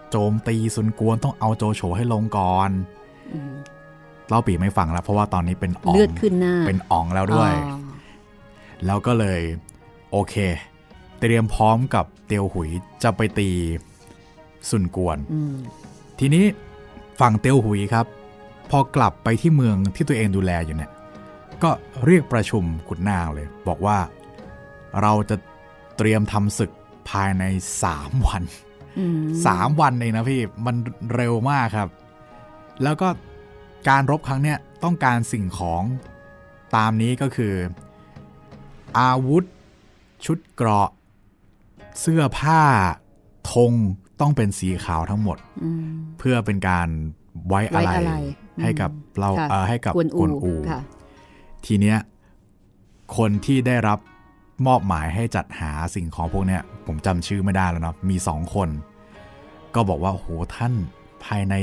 [0.09, 2.69] โจมตีซุนกวนต้องเอาโจโฉให้ลงก่อน
[3.33, 3.53] อืม
[4.29, 7.79] เล่าปีไม่ฟังแล้ว เพราะว่าตอนนี้เป็นอ๋องเลือดขึ้นหน้าเป็นอ๋องแล้วด้วยอ๋อ
[8.85, 9.41] แล้วก็เลย
[10.11, 10.35] โอเค
[11.19, 12.69] เตรียมพร้อมกับเตียวหุย
[13.03, 13.49] จะไปตี
[14.69, 15.55] ซุนกวนอืม
[16.19, 16.45] ทีนี้
[17.19, 18.05] ฝั่งเตียวหุยครับ
[18.69, 20.91] พอกลับไปที่เมืองที่ตัวเองดูแลอยู่เนี่ย
[21.63, 21.71] ก็
[22.05, 23.97] เรียกประชุมขุนนางเลย บอกว่า
[25.01, 25.35] เราจะ
[25.97, 26.71] เตรียมทำศึก
[27.09, 27.43] ภายใน
[27.85, 28.43] 3วัน
[28.99, 30.75] อืม3วันเองนะพี่ มัน
[31.15, 31.89] เร็วมากครับ
[32.83, 33.07] แล้วก็
[33.89, 35.83] การรบครั้งเนี้ยต้องการสิ่งของ
[36.75, 37.53] ตามนี้ก็คือ
[38.99, 39.43] อาวุธ
[40.25, 40.89] ชุดเกราะ
[42.01, 42.61] เสื้อผ้า
[43.53, 43.71] ธง
[44.21, 45.85] ต้องเป็นสีขาวทั้งหมดอืม
[46.19, 46.87] เพื่อเป็นการ
[47.47, 48.13] ไว้อะไรไว้อะไร
[48.63, 50.81] ให้กับอืมเราค่ะเอ่อให้กับกวนอูกวนอูค่ะ
[51.65, 51.97] ทีเนี้ย
[53.17, 53.99] คนที่ได้รับ
[54.67, 58.69] มอบหมายให้จัดหาสิ่งของพวกเนี้ยผมจำชื่อไม่ได้แล้วเนาะมีสองคน
[59.75, 60.73] ก็บอกว่าโอ้โหท่าน
[61.25, 61.53] ภายใน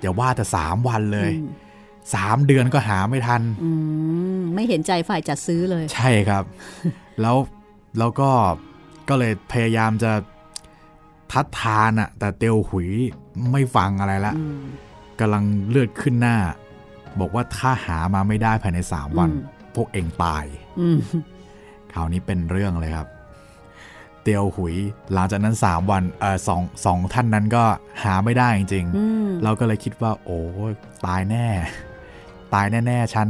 [0.00, 1.50] อย่าว่าแต่สามวันเลยอืม
[2.14, 3.70] สามเดือนก็หาไม่ทันอื
[4.38, 6.44] มไม่เห็นใจฝ่ายจัดซื้อเลย ใช่ครับ
[7.20, 7.36] แล้ว
[7.98, 8.30] แล้วก็
[9.08, 10.12] ก็เลยพยายามจะ
[11.32, 12.88] ทัดทานอะแต่เตียวหุย
[13.52, 14.62] ไม่ฟังอะไรละอืม
[15.20, 16.36] กำลังเลือดขึ้นหน้า
[17.20, 20.44] บอกว่าถ้าหามาไม่ได้ภายในสามวันอืมพวกเองตาย
[20.80, 20.98] อืม
[21.92, 23.08] คราวนี้เป็นเรื่องเลยครับ
[24.22, 24.76] เตียวหุย
[25.12, 27.64] หลังจากนั้น3วันเออสองสองท่านนั้นก็
[28.02, 30.40] หาไม่ได้จริงอืมๆเราก็เลยคิดว่า โอ้
[31.06, 31.46] ตายแน่
[32.54, 33.28] ตายแน่ๆฉัน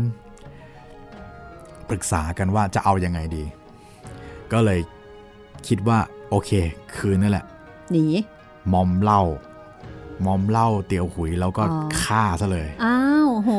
[1.88, 3.44] ปรึกษากันว่าจะเอายังไงดี
[4.52, 4.80] ก็เลย
[5.68, 5.98] คิดว่า
[6.30, 6.50] โอเค
[6.96, 7.44] คืนนั่นแหละ
[7.92, 8.04] หนี
[8.72, 9.22] มอมเหล้า
[10.26, 13.50] มอมเหล้าเตียวหุยแล้วก็อ๋อฆ่าซะเลย อ้าวโห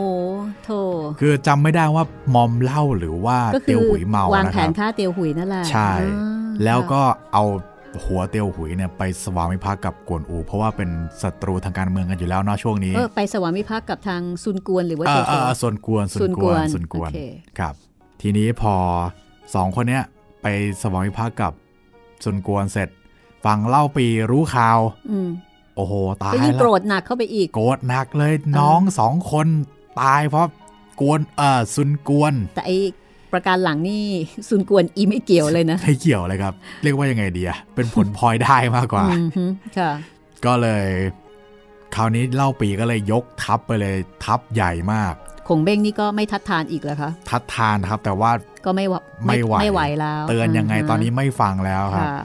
[0.65, 0.71] โถ
[1.19, 2.05] คือจำไม่ได้ว่า
[2.35, 7.45] มอมเหล้าหรือว่าก็คืเตียวหุยเมาวางนะแผครันบฆ่าเตียวหุยนั่นแหละใช่อ่าแล้วก็ค่ะเอา
[8.05, 10.89] หัวเตียวหุยเนี่ยไปสวามิภักดิ์กับกวนอู เพราะว่าเป็น
[11.21, 17.19] ศัตรูทางการเมืองกันอยู่แล้วเนาะช่วงนี้เออไปสวามิภักดิ์กับทางซุนกวนหรือว่าเอโจอโฉเออส่วนกวนส่วนกวนส่วนกวนโอเค
[17.59, 17.73] ครับ
[18.21, 18.75] ทีนี้พอ
[19.55, 20.03] สองคนเนี้ย
[20.41, 20.47] ไป
[20.81, 21.53] สวามิภักดิ์กับ
[22.23, 22.89] ส่วนกวนเสร็จ
[23.45, 24.79] ฝั่งเล่าปีรู้ข่าว
[25.11, 25.29] อืม
[25.75, 29.47] โอ้โหตายก็ยิ่งแล้โกรวธหนักเข้าไปอีก โกรธหนักเลยน้องสองคน
[30.01, 30.47] ตายเพราะ
[31.01, 32.71] กวนเออซุนกวน แต่ไอ
[33.33, 34.03] ประการหลังนี่
[34.49, 39.45] ซุนกวนอีไม่เกี่ยวเลยนะไม่เกี่ยวเลยครับ เรียกว่ายังไงดีอะเป็นผลพลอยได้มากกว่าอืมฮึ
[39.77, 39.91] ค่ะ
[40.45, 40.87] ก็เลย
[41.95, 43.95] คราวนี้เล่าปีก็เลยยกทัพไปเลย
[44.25, 45.13] ทัพใหญ่มาก
[45.47, 48.31] คงเบ้งนี่ก็ไม่ทัดทานอีกแล้วคะทัดทานครับ แต่ว่า
[48.65, 52.15] ก็ไม่วะไม่ไหวไม่ไหวแล้ว เตือนยังไงาฮะตอนนี้ไม่ฟังแล้วครับค่ะ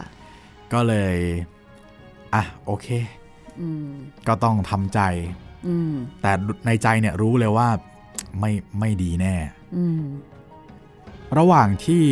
[0.72, 1.16] ก็เลย
[2.34, 2.86] อะโอเค
[3.60, 3.88] อืม
[4.28, 5.45] ก็ต้องทำใจอืม
[6.22, 6.32] แต่
[6.66, 7.68] ในใจเนี่ยรู้เลยว่า
[8.40, 9.34] ไม่ไม่ดีแน่
[9.76, 10.02] อืม
[11.38, 12.02] ระหว่างที่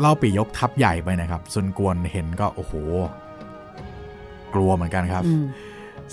[0.00, 2.72] เล่าปียกทัพใหญ่ไปนะครับซุนกวนเห็นก็โอ้โห
[4.54, 5.44] กลัวเหมือนกันครับอืม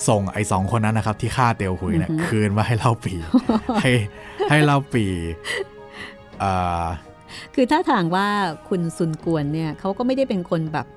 [0.08, 3.14] ส่งไอ้สองคนนั้นนะครับ ที่ฆ่าเตียวหุยเนี่ยอือฮึคืนมาให้เล่าปี
[3.82, 3.91] ให้
[4.50, 5.06] ให้เล่าปี
[6.39, 6.52] เอ่
[6.84, 6.86] อ
[7.56, 8.28] คือถ้าถามว่า
[8.70, 10.88] คุณซุนกวนเนี่ยเขาก็ไม่ได้เป็นคนแบบ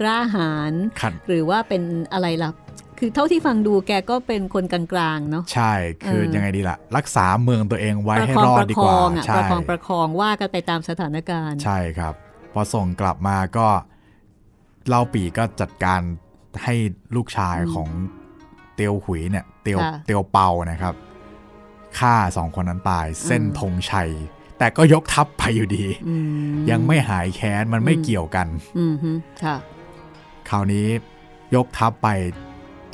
[0.00, 1.82] กล้าหาญขัดหรือว่าเป็น
[2.12, 2.50] อะไรล่ะ
[2.98, 4.82] คือเท่าที่ฟังดูแกก็เป็นคนกลา
[5.16, 5.72] งๆเนาะใช่
[6.06, 12.14] คือเออยังไงดีล่ะ รักษาเมืองตัวเองไว้ประให้คองรอปดระดีคกว่าองอะใช่ประคองประคองว่ากันไปตามสถานการณ์ ใช่ครับ
[12.52, 13.68] พอส่งกลับมาก็
[14.88, 16.00] เล่าปีก็จัดการ
[16.64, 16.74] ให้
[17.16, 17.88] ลูกชายอืมของ
[18.74, 20.94] เตียวหุยเนี่ย เตียวค่ะเตียวเปานะครับ
[21.98, 24.10] ฆ่าสองคนนั้นตายเส้นอืมธงชัย
[24.58, 26.16] แต่ก็ยกทัพไปอยู่ดีอื
[26.54, 28.46] มยังไม่หายแค้นมันไม่อืมเกี่ยวกัน
[28.78, 29.10] อืมฮึ
[29.44, 29.56] ค่ะ
[30.48, 30.86] คราวนี้
[31.54, 32.08] ยกทัพไป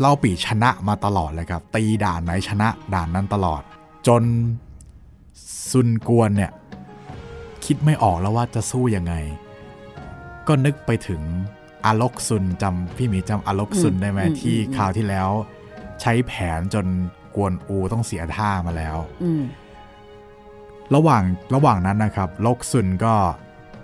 [0.01, 3.63] เล่าปีชนะมาตลอดเลยครับ ตีด่านไหนชนะด่านนั้นตลอด
[4.07, 4.23] จน
[5.71, 6.53] ซุนกวนเนี่ย
[7.65, 9.15] คิดไม่ออกแล้วว่าจะสู้ยังไง
[10.49, 11.23] ก็นึกไปถึง
[11.85, 15.29] อาลกซุนจำพี่หมีจำอาลกซุนอืมได้ไหมอืมที่อืมคราวที่แล้ว
[16.01, 16.87] ใช้แผนจน
[17.37, 19.43] กวนอูต้องเสียท่ามาแล้วอืม
[20.95, 21.23] ระหว่าง
[21.55, 23.15] ระหว่างนั้นนะครับ ลกซุนก็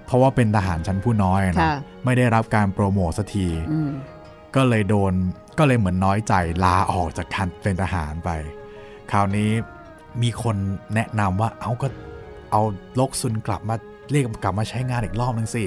[0.06, 3.90] เพราะว่าเป็นทหารชั้นผู้น้อยนะค่ะไม่ได้รับการโปรโมทสักทีอืม
[4.54, 5.12] ก็เลยโดน
[5.59, 6.34] ก็เลยเหมือนน้อยใจ
[6.64, 8.30] ลาออกจากการเป็นทหารไป
[9.11, 9.50] คราวนี้
[10.22, 10.56] มีคน
[10.94, 11.88] แนะนำว่าเอาก็
[12.50, 12.62] เอา
[13.00, 13.76] ลกซุนกลับมา
[14.11, 15.64] เรียกกลับมาใช้งานอีกรอบนึงสิ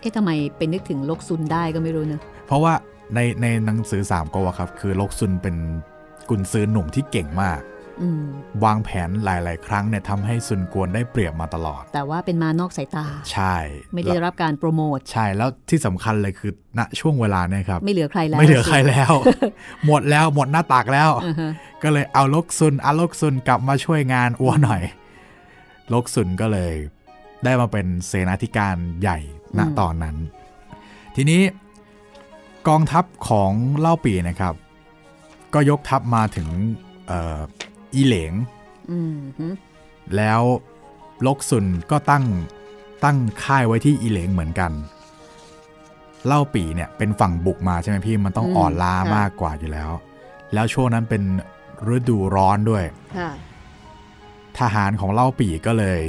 [0.00, 2.72] เอ๊ะทำไมไปนึกถึงลกซุนได้ก็ไม่รู้นะเพราะว่า
[3.14, 5.56] ในในหนังสือสามก๊กอะครับ คือลกซุนเป็น
[6.28, 7.73] กุนซือหนุ่มที่เก่งมากอืม
[8.64, 13.56] วางแผนหลาย ๆ ครั้งเนี่ยทำให้ซุนกวนได้เปรียบมาตลอด แต่ว่าเป็นมานอกสายตา ใช่
[13.94, 19.12] ไม่ได้รับการโปรโมท ใช่ แล้วที่สำคัญเลยคือณช่วงเวลาเนี่ยครับ ไม่เหลือใครแล้ว ไม่เหลือใครสิแล้ว
[19.86, 21.50] หมดแล้วหมดหน้าตากแล้วอ่าฮะ
[21.82, 24.82] ก็เลยเอาลกซุนเอาลกซุนกลับมาช่วยงานอ้วนหน่อย
[25.92, 26.74] ลกซุนก็เลย
[27.44, 29.18] ได้มาเป็นเสนาธิการใหญ่
[29.58, 30.16] ณตอนนั้น
[31.16, 31.42] ทีนี้
[32.68, 34.54] กองทัพของเล่าปีนะครับ
[35.54, 36.48] ก็ยกทัพมาถึง
[37.08, 38.32] เอ่ออีเหลง
[38.90, 39.46] อืมฮึ
[40.16, 40.40] แล้ว
[41.26, 42.24] ลกซุนก็ตั้ง
[43.04, 44.72] ตั้งค่ายไว้ที่อีเหลงเหมือนกัน
[46.26, 49.90] เล่าปีเนี่ยเป็นฝั่งบุกมาใช่ไหมพี่มันต้องอ่อนล้ามากกว่าอยู่แล้ว
[50.54, 51.22] แล้วช่วงนั้นเป็น
[51.96, 52.84] ฤดูร้อนด้วย
[53.16, 53.30] ค่ะ
[54.58, 56.00] ทหารของเล่าปีก็เลย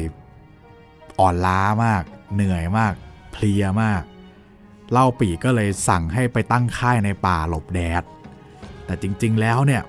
[1.20, 2.94] อ่อนล้ามาก เหนื่อยมาก
[3.32, 4.04] เพลียมาก
[4.92, 8.04] เล่าปีก็เลยสั่งให้ไปตั้งค่ายในป่าหลบแดด
[8.86, 9.82] แต่จริง ๆ แล้วเนี่ย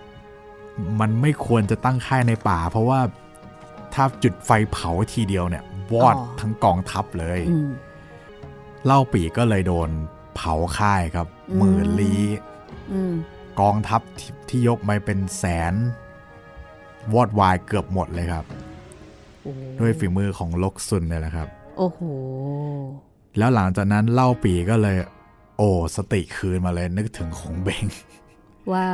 [1.00, 3.00] มันไม่ควรจะตั้งค่ายในป่า เพราะว่า
[3.94, 7.70] ถ้าจุดไฟเผาทีเดียวเนี่ยวอดอ๋อทั้งกองทัพเลยอืม
[8.86, 9.88] เล่าปีก็เลยโดน
[10.36, 12.22] เผาค่ายครับอืมหมื่นลี้
[12.92, 13.14] อืม
[13.60, 15.74] กองทัพที่ที่ยกมาเป็นแสน
[17.14, 18.44] วอดวายเกือบหมดเลยครับ
[19.42, 21.48] โอ้ด้วยฝีมือของลกซุนเนี่ยแหละครับ
[21.78, 22.00] โอ้โห
[23.38, 24.96] แล้วหลังจากนั้นเล่าปีก็เลย
[25.56, 27.86] โอ้สติคืนมาเลยนึกถึงของเบง
[28.72, 28.86] ว่า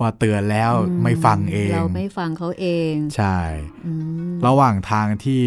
[0.00, 3.38] ว่าเตือนแล้วอืไม่ฟังเอง เราไม่ฟังเขาเอง ใช่
[3.86, 3.92] อื
[4.32, 5.42] มระหว่างทางที่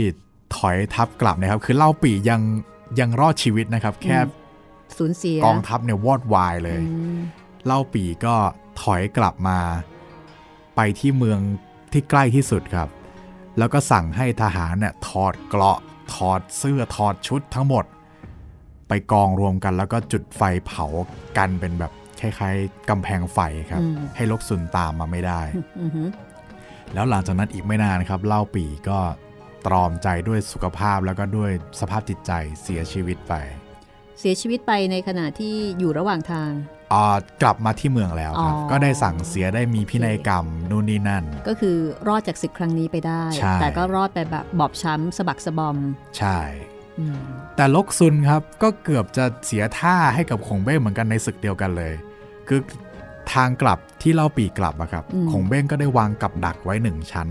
[0.55, 2.41] ถอยทัพกลับนะครับ คือเล่าปียัง
[2.99, 4.17] ยังรอดชีวิตนะครับ แค่
[4.97, 7.19] สูญเสียกองทัพเนี่ยวอดวายเลยอืม
[7.65, 8.35] เล่าปีก็
[8.81, 9.59] ถอยกลับมา
[10.75, 11.39] ไปที่เมือง
[11.91, 12.89] ที่ใกล้ที่สุดครับ
[13.57, 15.79] แล้วก็สั่งให้ทหารเนี่ยถอดเกราะ
[16.13, 17.85] ถอดเสื้อถอดชุดทั้งหมด
[18.87, 20.85] ไปกองรวมกันแล้วก็จุดไฟเผา
[21.37, 21.91] กันเป็นแบบ
[22.21, 23.39] คล้ายๆกำแพงไฟ
[23.71, 25.41] ครับอืมให้ลกซุนตามมาไม่ได้
[25.81, 26.07] อือหือ
[26.93, 28.99] แล้วหลังจากนั้นอีกไม่นานครับ เล่าปีก็
[29.67, 32.31] ตรอมใจด้วยสุขภาพแล้วก็ด้วยสภาพจิตใจ
[32.63, 33.33] เสียชีวิตไป
[34.19, 36.49] เสียชีวิตไปในขณะที่อยู่ระหว่างทาง
[36.93, 45.77] อ่ากลับมาที่เมืองแล้วครับอ๋อก็ได้สั่งเสียได้มีพินัยกรรมนู่นนี่นั่น ก็คือรอดจากศึกครั้งนี้ไปได้ใช่แต่ก็รอดไปแบบบอบช้ำสะบักสะบอม
[46.17, 46.78] ใช่อืม
[47.55, 51.93] แต่ลกซุนครับก็เกือบจะเสียท่าให้กับขงเบ้งเหมือนกันในศึกเดียวกันเลย
[52.47, 52.59] คือ
[53.33, 57.27] ทางกลับที่เล่าปีกลับอะครับขงเบ้งก็ได้วางกับดักไว้หนึ่งชั้น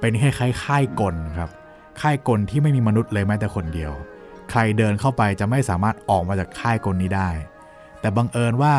[0.00, 1.50] เป็นคล้ายๆค่ายกลครับ
[2.00, 3.92] ค่ายกลที่ไม่มีมนุษย์เลยแม้แต่คนเดียว
[4.50, 7.30] ใครเดินเข้าไปจะไม่สามารถออกมาจากค่ายกลนี้ได้
[8.00, 8.74] แต่บังเอิญว่า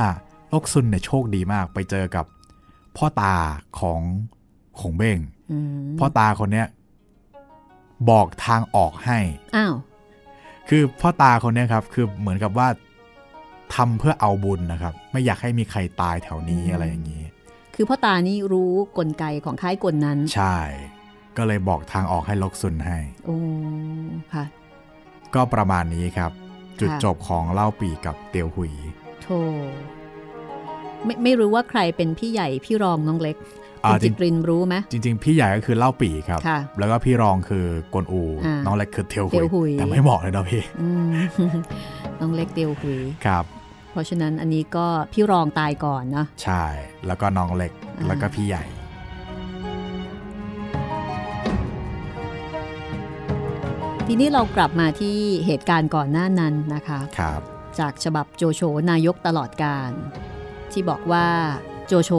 [0.54, 2.26] ลกซุนเนี่ยโชคดีมากไปเจอกับ
[2.98, 3.36] พ่อตา
[3.80, 4.02] ของ
[4.80, 5.18] ขงเบ้ง
[5.52, 6.68] อืมพ่อตาคนเนี้ย
[8.10, 9.20] บอกทางออกให้
[9.56, 9.74] อ้าว
[10.70, 12.68] คือพ่อตาคนเนี้ยครับคือเหมือนกับว่า
[13.76, 17.24] ทำเพื่อเอาบุญนะครับ ไม่อยากให้มีใครตายแถวนี้อะไรอย่างนี้
[17.76, 20.58] คือพ่อตานี่รู้กลไกของค่ายกลนั้น ใช่
[21.38, 23.38] ก็เลยบอกทางออกให้ลกซุนให้โอ้
[24.34, 24.46] ค่ะ
[25.36, 26.32] ก็ประมาณนี้ครับ
[26.80, 28.74] จุดค่ะจบของเล่าปีกับเตียวหุย
[29.22, 29.40] โธ่
[31.06, 41.12] ไม่ไม่รู้ว่าใครเป็นพี่ใหญ่พี่รองน้องเล็กอ่า คุณจิตรินรู้ไหมจริง ๆ พี่ใหญ่ก็คือเล่าปีครับค่ะแล้วก็พี่รองคือกวนอูอ่าน้องเล็กคือเตียวเตียวหุย แต่ไม่บอกเลยนะพี่อืม
[42.20, 43.44] น้องเล็กเตียวหุยครับ
[43.92, 46.64] เพราะฉะนั้นอันนี้ก็พี่รองตายก่อนเนาะใช่
[47.08, 48.64] แล้วก็น้องเล็กอ่าแล้วก็พี่ใหญ่
[54.08, 57.42] ทีนี้เรากลับมาที่เหตุการณ์ก่อนหน้านั้นนะคะครับ
[57.80, 58.62] จากฉบับโจโฉ
[58.92, 59.90] นายกตลอดการ
[60.72, 61.28] ที่บอกว่า
[61.88, 62.12] โจโฉ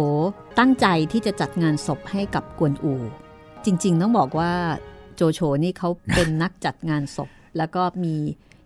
[0.58, 2.94] ตั้งใจที่จะจัดงานศพให้กับกวนอู
[3.64, 4.52] จริง ๆ ต้องบอกว่า
[5.16, 8.16] โจโฉนี่เขาเป็นนักจัดงานศพ แล้วก็มี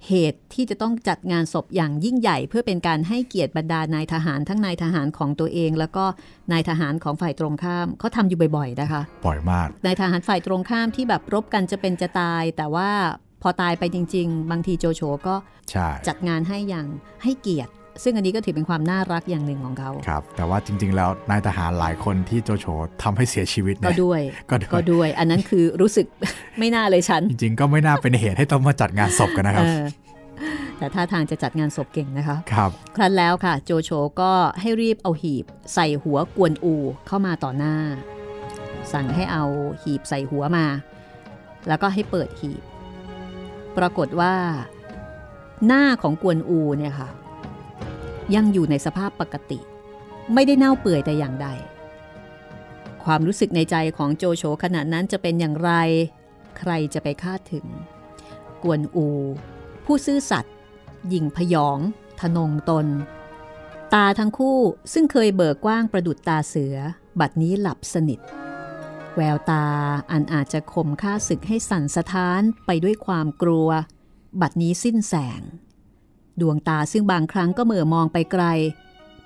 [0.08, 6.04] เหตุที่จะต้องจัดงานศพอย่างยิ่งใหญ่ เพื่อเป็นการให้เกียรติบรรดานายทหารทั้งนายทหารของตัวเอง แล้วก็
[6.52, 12.90] นายทหารของฝ่ายตรงข้ามเขาทำอยู่บ่อยๆนะคะปล่อยมากนายทหารฝ่ายตรงข้ามที่แบบรบกันจะเป็นจะตาย แต่ว่า
[13.42, 15.34] พอตายไปจริง ๆ บางทีโจโฉก็
[15.70, 16.86] ใช่จัดงานให้อย่าง
[17.22, 17.72] ให้เกียรติ
[18.02, 22.66] ซึ่งอันนี้ก็ถือเป็นความน่ารักอย่างหนึ่งของเขาครับ แต่ว่าจริง ๆ แล้วนายทหารหลายคนที่โจโฉ
[23.02, 24.20] ทำให้เสียชีวิตก็เนี่ยด้วย
[24.50, 26.06] ก็ด้วยก็ด้วย อันนั้นคือรู้สึก
[26.58, 29.84] ไม่น่าเลยฉัน จริง ๆ ก็ไม่น่าเป็นเหตุให้ต้องมาจัดงานศพกันนะครับเออ
[30.78, 33.90] แต่ท่าทางจะจัดงานศพเก่งนะคะ ครับ ครั้นแล้วค่ะ โจโฉ
[34.20, 35.44] ก็ให้รีบเอาหีบ
[35.74, 36.74] ใส่หัวกวนอู
[37.06, 37.76] เข้ามาต่อหน้า
[38.92, 39.44] สั่งให้เอา
[39.82, 40.66] หีบใส่หัวมา
[41.68, 42.62] แล้วก็ให้เปิดหีบ
[43.78, 44.34] ปรากฏว่า
[45.66, 47.08] หน้าของกวนอูเนี่ยค่ะ
[48.34, 49.60] ยังอยู่ในสภาพปกติ
[50.34, 51.48] ไม่ได้เน่าเปื่อยแต่อย่างใด
[53.04, 55.72] ความรู้สึกในใจของโจโฉขณะนั้นจะเป็นอย่างไร
[56.58, 57.66] ใครจะไปคาดถึง
[58.62, 59.08] กวนอู
[59.84, 60.54] ผู้ซื่อสัตย์
[61.08, 61.78] หยิ่งพยอง
[62.20, 62.86] ทนงตน
[63.94, 64.58] ตาทั้งคู่
[64.92, 66.76] ซึ่งเคยเบิกกว้างประดุดตาเสือ
[67.20, 68.20] บัดนี้หลับสนิท
[69.16, 69.66] แววตา
[70.10, 73.68] อันอาจจะข่มค่าศึกให้สั่นสะท้านไปด้วยความกลัว
[74.40, 75.40] บัดนี้สิ้นแสง
[76.40, 78.44] ดวงตาซึ่งบางครั้งก็เหม่อมองไปไกล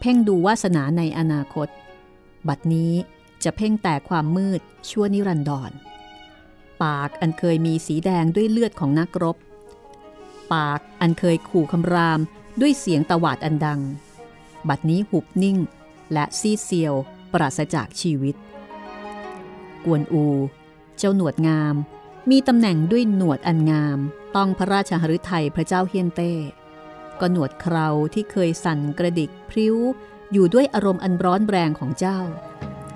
[0.01, 1.69] เพ่งดูวาสนาในอนาคต
[2.49, 2.93] บัดนี้
[3.45, 4.61] จะเพ่งแต่ความมืด
[4.91, 5.71] ชั่วนิรันดร
[6.83, 9.37] ปากอันเคยมีสีแดงด้วยเลือดของนักรบ
[10.53, 12.21] ปากอันเคยขู่คำราม
[12.61, 13.81] ด้วยเสียงตวาดอันดัง
[14.69, 15.59] บัดนี้หุบนิ่ง
[16.13, 16.95] และซีเซียว
[17.33, 18.35] ปราศจากชีวิต
[19.85, 20.25] กวนอู
[20.99, 21.75] เจ้าหนวดงาม
[22.31, 23.99] มีตำแหน่งด้วยหนวดอันงาม
[24.37, 26.33] ต้องพระราชหฤทัยพระเจ้าเฮียนเต้
[27.23, 29.77] ก็หนวดเคราที่เคยสั่นกระดิกพริ้ว
[30.33, 32.19] อยู่ด้วยอารมณ์อันร้อนแรงของเจ้า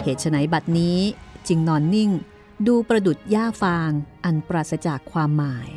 [0.02, 0.98] เหตุไฉนบัดนี้
[1.48, 2.10] จึงนอนนิ่ง
[2.66, 3.90] ดูประดุดหญ้าฟาง
[4.24, 5.68] อันปราศจากความหมาย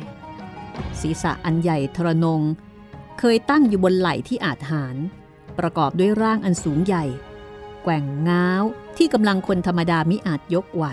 [1.00, 2.42] ศีรษะอันใหญ่ทรนง
[3.18, 4.96] เคยตั้งอยู่บนไหล่ที่อาจหาร
[5.58, 7.04] ประกอบด้วยร่างอันสูงใหญ่
[7.82, 8.64] แกว่งง้าว
[8.96, 10.84] ที่กำลังคนธรรมดามิอาจยกไหว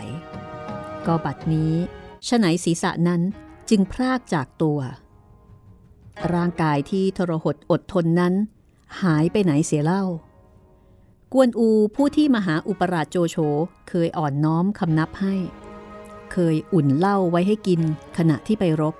[1.05, 1.73] ก็บัดนี้
[2.27, 3.21] ฉไหนศีรษะนั้น
[3.69, 4.79] จึงพรากจากตัว
[6.33, 8.33] ร่างกายที่ทรหดอดทนนั้น
[9.01, 10.03] หายไปไหนเสียเล่า
[11.33, 13.37] กวนอูผู้ที่มหาอุปราชโจโฉ
[13.89, 15.35] เคยอ่อนน้อมคำนับให้
[16.31, 17.81] เคยอุ่นเหล้าไว้ให้กิน
[18.17, 18.95] ขณะที่ไปรบ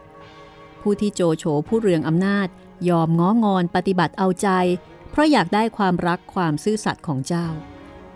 [0.82, 2.48] ผู้ที่โจโฉผู้เรืองอำนาจ
[2.90, 4.50] ยอมง้องอนปฏิบัติเอาใจ
[5.10, 7.48] เพราะอยากได้ความรักความซื่อสัตย์ของเจ้า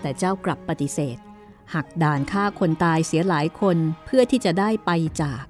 [0.02, 1.18] แต่เจ้ากลับปฏิเสธ
[1.74, 4.92] หักด่านฆ่าคนตายเสียหลายคนเพื่อที่จะได้ไป
[5.22, 5.44] จาก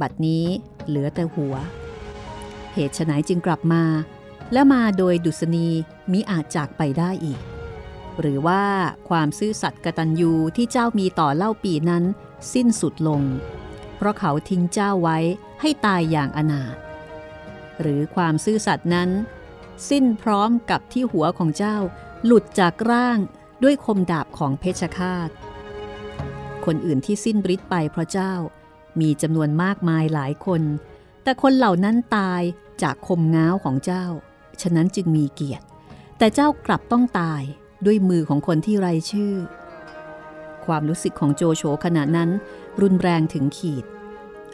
[0.00, 0.44] บัดนี้
[0.86, 1.54] เหลือแต่หัว
[2.72, 3.84] เหตุไฉนจึงกลับมา
[4.52, 5.68] และมาโดยดุษณี
[6.12, 7.40] มิอาจจากไปได้อีก
[8.20, 8.64] หรือว่า
[9.08, 12.04] ความซื่อสัตย์กตัญญูที่เจ้ามีต่อเล่าปีนั้น
[12.52, 13.22] สิ้นสุดลง
[13.96, 15.18] เพราะเขาทิ้งเจ้าไว้
[15.60, 16.74] ให้ตายอย่างอนาถ
[17.80, 19.10] หรือความซื่อสัตย์นั้น
[19.88, 21.76] สิ้นพร้อมกับที่หัวของเจ้า
[22.24, 23.18] หลุดจากร่าง
[23.62, 25.30] ด้วยคมดาบของเพชฌฆาต
[26.64, 28.32] คนอื่นที่สิ้นฤทธิ์ไปเพราะเจ้า
[29.00, 30.62] มีจำนวนมากมายหลายคน
[31.22, 32.42] แต่คนเหล่านั้นตาย
[32.82, 34.04] จากคมง้าวของเจ้า
[34.62, 35.64] ฉะนั้นจึงมีเกียรติ
[36.18, 37.42] แต่เจ้ากลับต้องตาย
[37.84, 39.34] ด้วยมือของคนที่ไรชื่อ
[40.64, 42.30] ความรู้สึกของโจโฉขณะนั้น
[42.82, 43.84] รุนแรงถึงขีด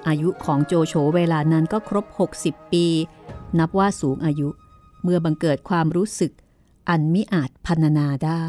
[0.09, 2.07] อายุของโจโฉเวลานั้นก็ครบ
[2.39, 2.87] 60 ปี
[3.59, 4.49] นับว่าสูงอายุ
[5.03, 6.33] เมื่อบังเกิดความรู้สึก
[6.89, 8.45] อันมิอาจพรรณนาได้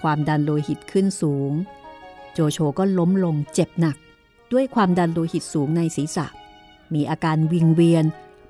[0.00, 1.52] ความดันโลหิตขึ้นสูง
[2.32, 3.96] โจโฉก็ล้มลงเจ็บหนัก
[4.52, 6.26] ด้วยความดันโลหิตสูงในศีรษะ
[6.94, 8.04] มีอาการวิงเวียน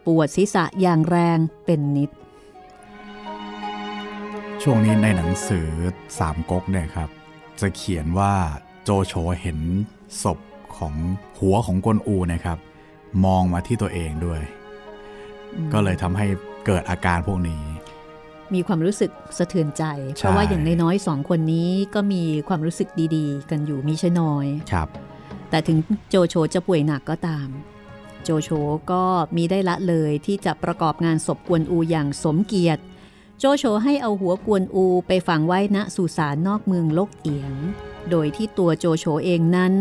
[0.07, 2.11] ปวดศีรษะอย่างแรงเป็นนิด
[4.63, 5.69] ช่วงนี้ในหนังสือ
[6.19, 7.09] สามก๊กเนี่ยครับ
[7.61, 8.33] จะเขียนว่า
[8.85, 9.59] โจโฉเห็น
[10.23, 10.39] ศพ
[10.77, 10.95] ของ
[11.39, 12.59] หัวของกวนอูนะครับ
[13.25, 14.41] มองมาที่ตัวเองด้วย
[15.73, 16.27] ก็เลยทำให้
[16.67, 17.63] เกิดอาการพวกนี้
[18.55, 19.85] มีความรู้สึกสะเทือนใจ
[20.17, 24.89] ใช่เพราะว่าอย่างน้อยๆสองคนนี้ก็มีความรู้สึกดีๆ กันอยู่มีใช่น้อยครับ
[25.51, 25.79] แต่ถึง
[26.09, 27.49] โจโฉจะป่วยหนักก็ตาม
[28.29, 28.51] โจโฉ
[28.93, 29.05] ก็
[29.37, 32.83] มีได้ละเลยที่จะประกอบงานศพกวนอูอย่างสมเกียรติ
[33.39, 37.53] โจโฉให้เอาหัวกวนอูไปฝังไว้ณสุสานนอกเมืองลกเอียง
[38.11, 39.73] โดยที่ตัวโจโฉเองนั้น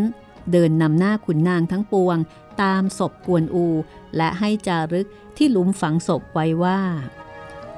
[0.52, 2.18] เดินนำหน้าขุนนางทั้งปวง
[2.62, 3.66] ตามศพกวนอู
[4.18, 6.80] และให้จารึกที่หลุมฝังศพไว้ว่า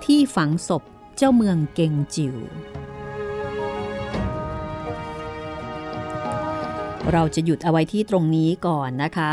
[0.05, 0.83] ที่ฝังศพ
[1.17, 2.35] เจ้าเมืองเก่งจิ๋ว
[7.11, 9.31] เราจะหยุดเอาไว้ที่ตรงนี้ก่อนนะคะ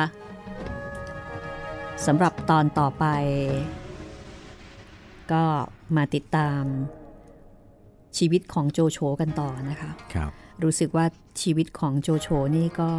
[2.07, 3.05] สำหรับตอนต่อไป
[5.33, 5.45] ก็
[5.97, 6.63] มาติดตาม
[8.19, 10.31] ชีวิตของโจโฉกันต่อนะคะครับ
[10.63, 11.07] รู้สึกว่า
[11.43, 12.91] ชีวิตของโจโฉนี่ก็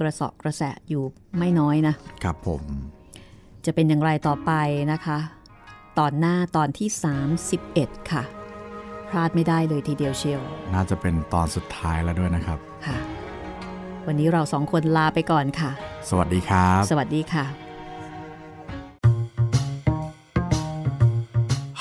[0.00, 1.04] กระเสอบกระแสะอยู่
[1.38, 1.94] ไม่น้อยนะ
[2.24, 2.62] ครับผม
[3.64, 4.52] จะเป็นอย่างไรต่อไป
[4.92, 5.18] นะคะ
[5.98, 6.88] ตอนหน้าตอนที่
[7.48, 8.22] 31 ค่ะ
[9.08, 10.42] พลาดไม่ได้เลยทีเดียวเชียว
[10.74, 12.98] น่าจะเป็นตอนสุดท้ายแล้วด้วยนะครับค่ะ
[14.06, 15.70] วันนี้เราสองคนลาไปก่อนค่ะ
[16.10, 17.61] สวัสดีครับ สวัสดีค่ะ